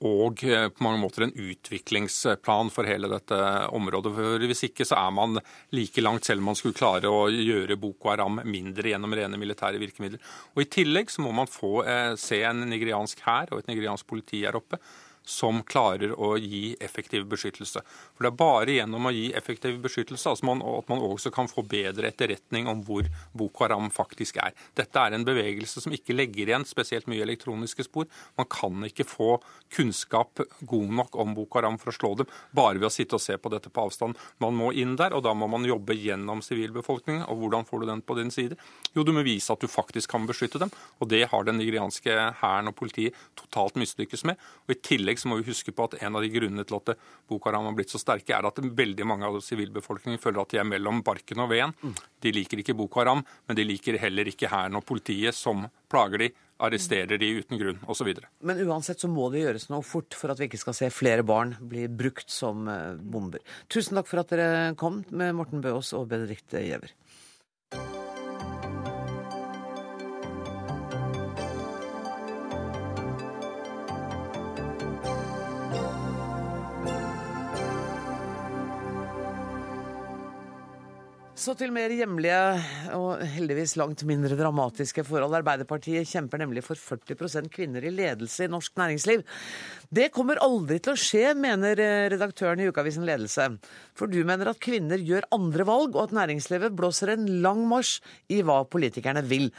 [0.04, 3.38] og eh, på mange måter en utviklingsplan for hele dette
[3.72, 4.12] området.
[4.12, 5.40] For Hvis ikke så er man
[5.72, 9.80] like langt, selv om man skulle klare å gjøre Boko Haram mindre gjennom rene militære
[9.80, 10.20] virkemidler.
[10.54, 14.08] Og I tillegg så må man få eh, se en nigeriansk hær og et nigeriansk
[14.10, 14.80] politi her oppe
[15.26, 17.82] som klarer å gi effektiv beskyttelse.
[18.14, 21.50] For Det er bare gjennom å gi effektiv beskyttelse altså man, at man også kan
[21.50, 24.54] få bedre etterretning om hvor Boko Haram faktisk er.
[24.78, 28.06] Dette er en bevegelse som ikke legger igjen spesielt mye elektroniske spor.
[28.38, 29.36] Man kan ikke få
[29.74, 33.24] kunnskap god nok om Boko Haram for å slå dem bare ved å sitte og
[33.24, 34.18] se på dette på avstand.
[34.42, 37.26] Man må inn der, og da må man jobbe gjennom sivilbefolkningen.
[37.30, 38.58] Og hvordan får du den på din side?
[38.94, 40.72] Jo, du må vise at du faktisk kan beskytte dem.
[41.00, 44.40] Og det har den nigerianske hæren og politiet totalt mislykkes med.
[44.66, 46.78] Og i tillegg tillegg så må vi huske på at en av de grunnene til
[46.78, 46.96] at
[47.28, 50.60] Boko Haram har blitt så sterke, er at veldig mange av sivilbefolkningen føler at de
[50.60, 51.74] er mellom barken og veden.
[52.20, 56.26] De liker ikke Boko Haram, men de liker heller ikke hæren og politiet, som plager
[56.26, 58.14] de, arresterer de uten grunn osv.
[58.40, 61.26] Men uansett så må det gjøres noe fort for at vi ikke skal se flere
[61.26, 63.44] barn bli brukt som eh, bomber.
[63.68, 66.96] Tusen takk for at dere kom med Morten Bøås og Benedicte Giæver.
[81.46, 82.38] Så til mer hjemlige
[82.96, 85.36] og heldigvis langt mindre dramatiske forhold.
[85.38, 89.22] Arbeiderpartiet kjemper nemlig for 40% kvinner i ledelse i norsk næringsliv.
[89.90, 93.48] Det kommer aldri til å skje, mener eh, redaktøren i Ukeavisen Ledelse.
[93.96, 98.00] For du mener at kvinner gjør andre valg, og at næringslivet blåser en lang marsj
[98.34, 99.50] i hva politikerne vil.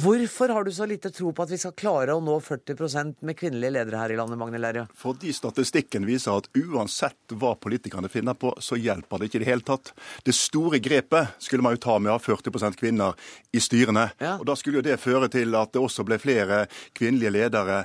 [0.00, 3.38] Hvorfor har du så lite tro på at vi skal klare å nå 40% med
[3.38, 4.88] kvinnelige ledere her i landet, Magne Lerøe?
[4.96, 9.50] Fordi statistikken viser at uansett hva politikerne finner på, så hjelper det ikke i det
[9.52, 9.94] hele tatt.
[10.24, 14.10] Det store grepet skulle man jo ta med å ha 40 kvinner i styrene.
[14.20, 14.36] Ja.
[14.36, 16.66] Og Da skulle jo det føre til at det også ble flere
[16.96, 17.82] kvinnelige ledere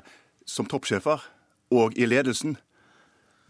[0.48, 1.24] som toppsjefer
[1.78, 2.58] og i ledelsen.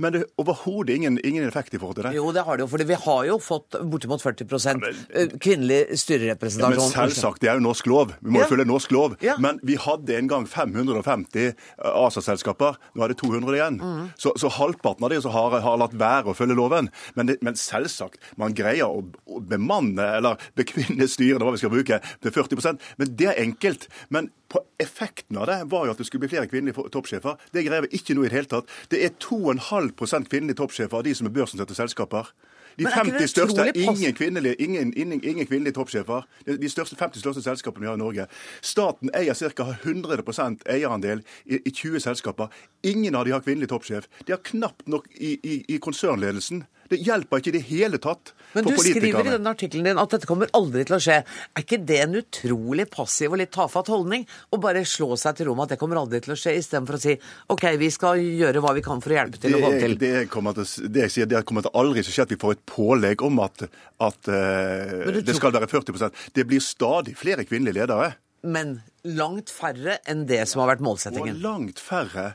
[0.01, 2.13] Men det er overhodet ingen, ingen, effekt i forhold til det.
[2.17, 2.69] Jo, det har det jo.
[2.71, 6.73] For vi har jo fått bortimot 40 ja, men, eh, kvinnelig styrerepresentasjon.
[6.73, 8.15] Ja, men selvsagt, det er jo norsk lov.
[8.21, 9.15] Vi må jo følge norsk lov.
[9.21, 9.35] Ja.
[9.43, 12.79] Men vi hadde en gang 550 eh, ASA-selskaper.
[12.97, 13.79] Nå er det 200 igjen.
[13.83, 14.09] Mm.
[14.17, 16.89] Så, så, halvparten av de har, har, latt være å følge loven.
[17.13, 21.73] Men, det, men selvsagt, man greier å, å bemanne eller bekvinne styrene, hva vi skal
[21.73, 23.85] bruke, til 40% Men det er enkelt.
[24.13, 27.39] Men på effekten av det var jo at det skulle bli flere kvinnelige toppsjefer.
[27.53, 28.69] Det greier vi ikke nå i det hele tatt.
[28.91, 32.31] Det er 2,5 kvinnelige toppsjefer av de som er børsnoterte selskaper.
[32.79, 36.25] De 50 største er ingen kvinnelige, ingen, ingen, ingen kvinnelige toppsjefer.
[36.45, 38.27] De største 50 største selskapene vi har i Norge.
[38.61, 39.67] Staten eier ca.
[39.83, 40.23] 100
[40.69, 42.47] eierandel i, i 20 selskaper.
[42.83, 44.09] Ingen av de har kvinnelig toppsjef.
[44.27, 46.65] De har knapt nok i, i, i konsernledelsen.
[46.93, 50.13] Det hjelper ikke i det hele tatt Men du skriver i den artikkelen din at
[50.13, 51.19] dette kommer aldri til å skje.
[51.25, 54.27] Er ikke det en utrolig passiv og litt tafatt holdning?
[54.53, 56.99] Å bare slå seg til ro med at det kommer aldri til å skje, istedenfor
[56.99, 57.15] å si
[57.53, 59.97] OK, vi skal gjøre hva vi kan for å hjelpe til det å få til?
[60.03, 62.41] Det, kommer til, det jeg sier, det kommer til aldri til å skje at vi
[62.45, 63.65] får et pålegg om at,
[64.09, 68.13] at uh, det skal være 40% Det blir stadig flere kvinnelige ledere.
[68.43, 71.39] Men langt færre enn det som har vært målsettingen.
[71.39, 72.33] Og langt færre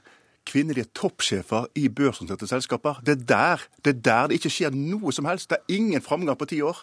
[0.49, 3.03] kvinnelige toppsjefer i børsnoterte selskaper.
[3.05, 5.51] Det er, der, det er der det ikke skjer noe som helst.
[5.53, 6.81] Det er ingen framgang på ti år.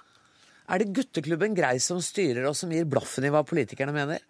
[0.70, 4.22] Er det gutteklubben Grei som styrer og som gir blaffen i hva politikerne mener?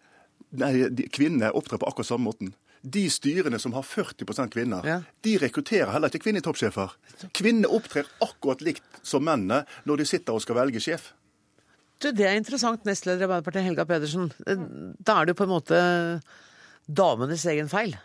[0.59, 0.71] Nei,
[1.13, 2.53] Kvinnene opptrer på akkurat samme måten.
[2.85, 4.97] De styrene som har 40 kvinner, ja.
[5.25, 6.91] de rekrutterer heller ikke kvinnelige toppsjefer.
[7.33, 11.13] Kvinnene opptrer akkurat likt som mennene når de sitter og skal velge sjef.
[12.03, 14.29] Du, Det er interessant, nestleder i Arbeiderpartiet Helga Pedersen.
[14.45, 15.79] Da er det jo på en måte
[16.85, 17.95] damenes egen feil?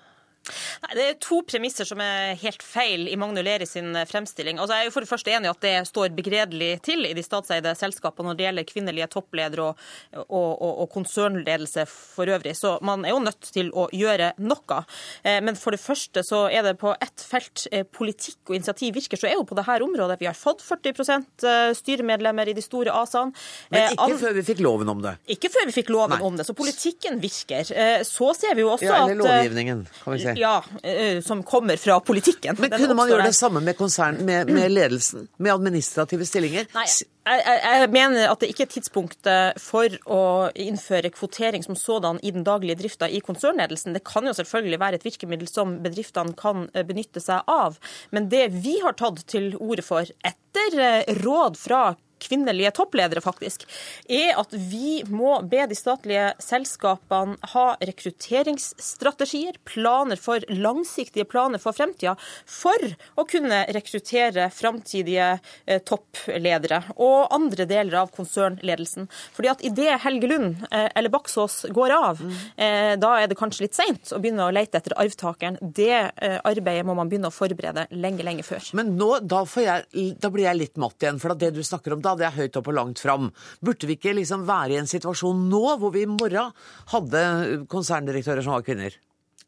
[0.84, 4.59] Nei, Det er to premisser som er helt feil i Magne Leri sin fremstilling.
[4.59, 7.14] Altså, jeg er jo for det første enig i at det står begredelig til i
[7.16, 9.84] de statseide selskapene når det gjelder kvinnelige toppledere og,
[10.26, 12.57] og, og, og, konsernledelse for øvrig.
[12.59, 14.80] Så man er jo nødt til å gjøre noe.
[15.22, 18.97] Eh, men for det første så er det på ett felt eh, politikk og initiativ
[18.97, 22.64] virker, så er jo på dette området vi har fått 40 eh, styremedlemmer i de
[22.64, 23.36] store ASA-ene.
[23.72, 25.14] Men ikke før vi fikk loven om det?
[25.36, 26.26] Ikke før vi fikk loven Nei.
[26.26, 26.49] om det.
[26.49, 27.68] Så politikken virker.
[28.07, 31.42] Så ser vi jo også at ja, eller lovgivningen, kan vi si ja, eh, som
[31.46, 32.56] kommer fra politikken.
[32.58, 35.28] Men kunne man gjøre det samme med, konsern, med, med ledelsen?
[35.38, 36.68] Med administrative stillinger?
[36.76, 36.86] Nei,
[37.30, 40.22] jeg, jeg, mener at det ikke er tidspunktet for å
[40.58, 43.94] innføre kvotering som sådan i den daglige drifta i konsernledelsen.
[43.96, 47.80] Det kan jo selvfølgelig være et virkemiddel som bedriftene kan eh, benytte seg av.
[48.14, 51.82] Men det vi har tatt til orde for etter eh, råd fra
[52.22, 53.66] kvinnelige toppledere, faktisk,
[54.08, 61.76] er at vi må be de statlige selskapene ha rekrutteringsstrategier, planer for langsiktige planer for
[61.76, 62.16] fremtida,
[62.46, 62.84] for
[63.20, 65.28] å kunne rekruttere framtidige
[65.66, 69.08] eh, toppledere og andre deler av konsernledelsen.
[69.36, 72.22] Fordi at idet Helge Lund eh, eller Baksås går av,
[72.56, 75.58] eh, da er det kanskje litt seint å begynne å lete etter arvtakeren.
[75.60, 75.88] Det
[76.20, 78.64] arbeidet må man begynne å forberede lenge, lenge før.
[78.76, 82.02] Men nå, da, jeg, da blir jeg litt matt igjen, for det du snakker om
[82.04, 83.30] da, det er høyt opp og langt fram.
[83.62, 86.50] Burde vi ikke liksom være i en situasjon nå hvor vi i morgen
[86.94, 87.22] hadde
[87.70, 88.96] konserndirektører som var kvinner?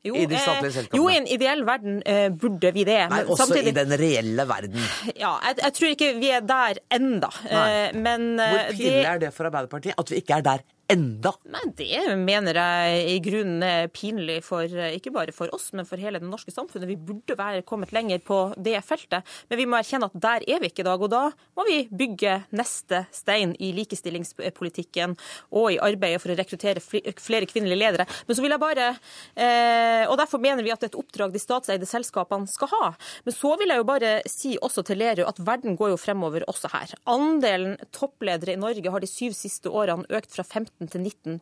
[0.02, 0.98] Jo, I de statlige eh, selskapene?
[0.98, 2.98] jo, i en ideell verden eh, burde vi det.
[3.12, 4.80] Nei, også samtidig- i den reelle verden.
[5.14, 7.30] Ja, jeg, jeg tror ikke vi er der enda.
[7.46, 7.60] Nei.
[7.70, 11.32] Eh, men eh, Hvor pinlig er det for Arbeiderpartiet at vi ikke er der enda?
[11.52, 16.00] Nei, Det mener jeg i grunnen er pinlig for ikke bare for oss, men for
[16.00, 16.88] hele det norske samfunnet.
[16.90, 20.62] Vi burde være kommet lenger på det feltet, men vi må erkjenne at der er
[20.62, 21.02] vi ikke i dag.
[21.02, 21.22] Og da
[21.56, 25.16] må vi bygge neste stein i likestillingspolitikken
[25.50, 28.08] og i arbeidet for å rekruttere flere kvinnelige ledere.
[28.28, 28.90] Men så vil jeg bare,
[29.36, 32.92] eh, og Derfor mener vi at det er et oppdrag de statseide selskapene skal ha.
[33.24, 36.44] Men så vil jeg jo bare si også til Lerud at verden går jo fremover
[36.46, 36.94] også her.
[37.10, 41.40] Andelen toppledere i Norge har de syv siste årene økt fra 15 til 19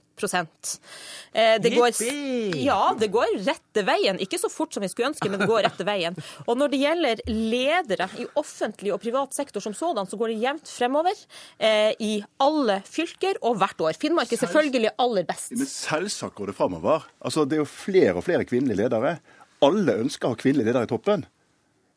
[1.33, 1.95] Eh, det går,
[2.61, 4.19] ja, det går rette veien.
[4.21, 6.17] Ikke så fort som vi skulle ønske, men det går rette veien.
[6.47, 10.39] Og når det gjelder ledere i offentlig og privat sektor som sådan, så går det
[10.43, 11.17] jevnt fremover
[11.59, 12.13] eh, i
[12.43, 13.99] alle fylker og hvert år.
[14.01, 15.57] Finnmark er selvfølgelig aller best.
[15.57, 17.09] Men selvsagt går det fremover.
[17.25, 19.19] Altså, det er jo flere og flere kvinnelige ledere.
[19.65, 21.25] Alle ønsker å ha kvinnelige ledere i toppen.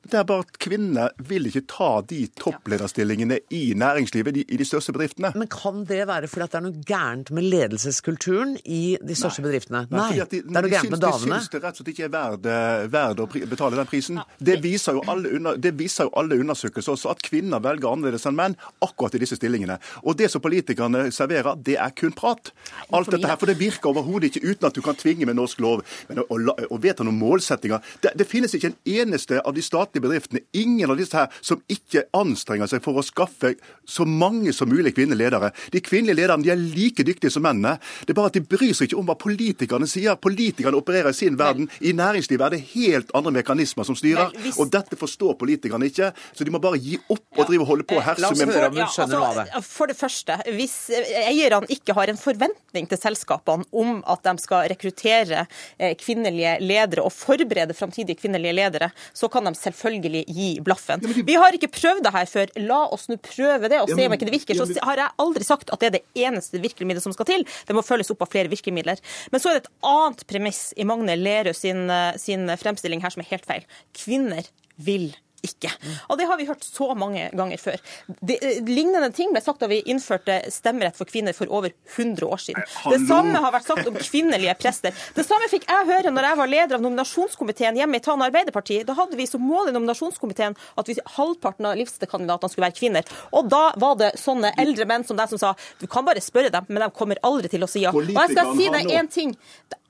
[0.04, 4.66] Det er bare at kvinnene vil ikke ta de topplederstillingene i næringslivet, de, i de
[4.68, 5.32] største bedriftene.
[5.40, 9.44] Men kan det være fordi at det er noe gærent med ledelseskulturen i de største
[9.46, 9.86] bedriftene?
[9.94, 11.40] Nei, Nei de, det er noe gærent med damene.
[11.40, 14.20] De syns det rett og slett ikke er verdt eh, verd å betale den prisen.
[14.44, 18.28] Det viser, jo alle under, det viser jo alle undersøkelser også, at kvinner velger annerledes
[18.28, 19.80] enn menn akkurat i disse stillingene.
[20.04, 22.52] Og det som politikerne serverer, det er kun prat.
[22.92, 25.64] Alt dette her, For det virker overhodet ikke uten at du kan tvinge med norsk
[25.64, 25.84] lov.
[26.10, 26.28] Men å,
[26.68, 30.90] å, vedta noen målsettinger det, det finnes ikke en eneste av de statlige bedriftene, ingen
[30.90, 35.30] av disse her, som ikke anstrenger seg for å skaffe så mange som mulig kvinnelige
[35.30, 35.52] ledere.
[35.72, 37.78] De kvinnelige lederne de er like dyktige som mennene.
[38.06, 40.16] Det er bare at de bryr seg ikke om hva politikerne sier.
[40.16, 41.70] Politikerne opererer i sin verden.
[41.82, 44.34] I næringslivet er det helt andre mekanismer som styrer.
[44.58, 46.12] Og dette forstår politikerne ikke.
[46.34, 48.88] Så de må bare gi opp og drive og holde på å herse med Ja,
[48.88, 54.34] altså, For det første, hvis eierne ikke har en forventning til selskapene om at de
[54.42, 55.46] skal rekruttere
[55.78, 61.04] eh, kvinnelige ledere og forberede framtidige kvinnelige ledere, så kan de selvfølgelig gi blaffen.
[61.28, 62.54] Vi har ikke prøvd det her før.
[62.64, 64.60] La oss nå prøve det og se om ikke det virker.
[64.60, 67.46] Så har jeg aldri sagt at det er det eneste virkemidlet som skal til.
[67.68, 69.02] Det må følges opp av flere virkemidler.
[69.32, 73.14] Men så er det et annet premiss i Magne Lerøe sin, eh, sin fremstilling her
[73.14, 73.68] som er helt feil.
[73.98, 75.12] Kvinner vil
[75.44, 75.72] ikke.
[76.10, 77.82] Og det har vi hørt så mange ganger før.
[78.08, 82.26] Det, eh, lignende ting ble sagt da vi innførte stemmerett for kvinner for over 100
[82.26, 82.64] år siden.
[82.90, 84.96] Det samme har vært sagt om kvinnelige prester.
[85.16, 88.84] Det samme fikk jeg høre når jeg var leder av nominasjonskomiteen hjemme i Tana Arbeiderparti.
[88.88, 93.14] Da hadde vi som mål i nominasjonskomiteen at vi, halvparten av listekandidatene skulle være kvinner.
[93.36, 96.52] Og da var det sånne eldre menn som deg som sa du kan bare spørre
[96.54, 97.92] dem, men de kommer aldri til å si ja.
[97.92, 99.36] Og jeg skal si deg én ting.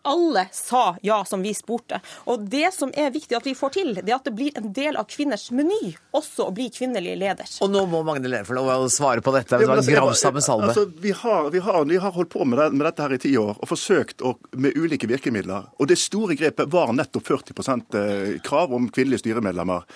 [0.04, 2.00] Alle sa ja som vi spurte.
[2.28, 4.72] Og det som er viktig at vi får til, det er at det blir en
[4.76, 7.48] del av kvinners meny også å bli kvinnelig leder.
[7.64, 9.62] Og nå må Magne Lerøe få lov å svare på dette.
[9.62, 10.74] Det var en Gravsamme salve.
[10.74, 13.22] Altså, vi, har, vi, har, vi har holdt på med, det, med dette her i
[13.24, 15.72] ti år og forsøkt å, med ulike virkemidler.
[15.80, 17.56] Og det store grepet var nettopp 40
[18.02, 19.88] eh, krav om kvinnelige styremedlemmer.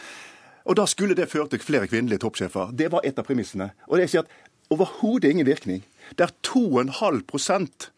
[0.67, 2.71] Og da skulle det føre til flere kvinnelige toppsjefer.
[2.75, 3.73] Det var et av premissene.
[3.87, 5.83] Og det er ikke at overhodet ingen virkning.
[6.15, 7.91] Det er 2,5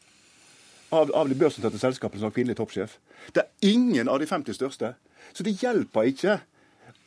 [0.90, 2.98] av, av de børsnoterte selskapene som har kvinnelig toppsjef.
[3.36, 4.94] Det er ingen av de 50 største.
[5.34, 6.40] Så det hjelper ikke.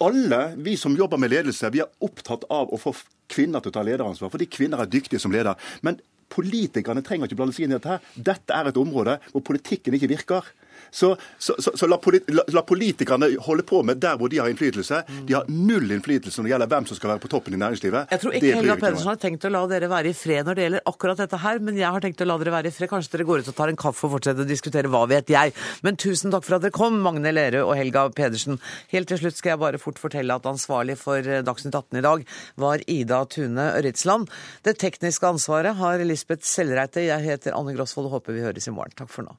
[0.03, 2.95] Alle vi som jobber med ledelse, vi er opptatt av å få
[3.33, 5.59] kvinner til å ta lederansvar, fordi kvinner er dyktige som leder.
[5.87, 6.01] Men
[6.33, 7.99] politikerne trenger ikke blande seg inn i dette.
[8.16, 10.49] Dette er et område hvor politikken ikke virker.
[10.93, 14.38] Så, så, så, så la, polit, la, la politikerne holde på med der hvor de
[14.43, 15.03] har innflytelse.
[15.28, 18.12] De har null innflytelse når det gjelder hvem som skal være på toppen i næringslivet.
[18.12, 18.76] Jeg tror ikke Helga.
[18.82, 21.62] Pedersen har tenkt å la dere være i fred når det gjelder akkurat dette her,
[21.64, 22.90] men jeg har tenkt å la dere være i fred.
[22.93, 25.55] Kanskje dere går ut og tar en kaffe og fortsetter å diskutere hva vet jeg.
[25.86, 28.61] Men tusen takk for at dere kom, Magne Lerøe og Helga Pedersen.
[28.93, 32.05] Helt til slutt skal jeg bare fort fortelle at ansvarlig for eh, Dagsnytt 18 i
[32.05, 32.26] dag
[32.61, 34.28] var Ida Tune Ørritsland.
[34.66, 37.07] Det tekniske ansvaret har Lisbeth Sellreite.
[37.07, 38.97] Jeg heter Anne Grosvold og håper vi høres i morgen.
[38.99, 39.38] Takk for nå.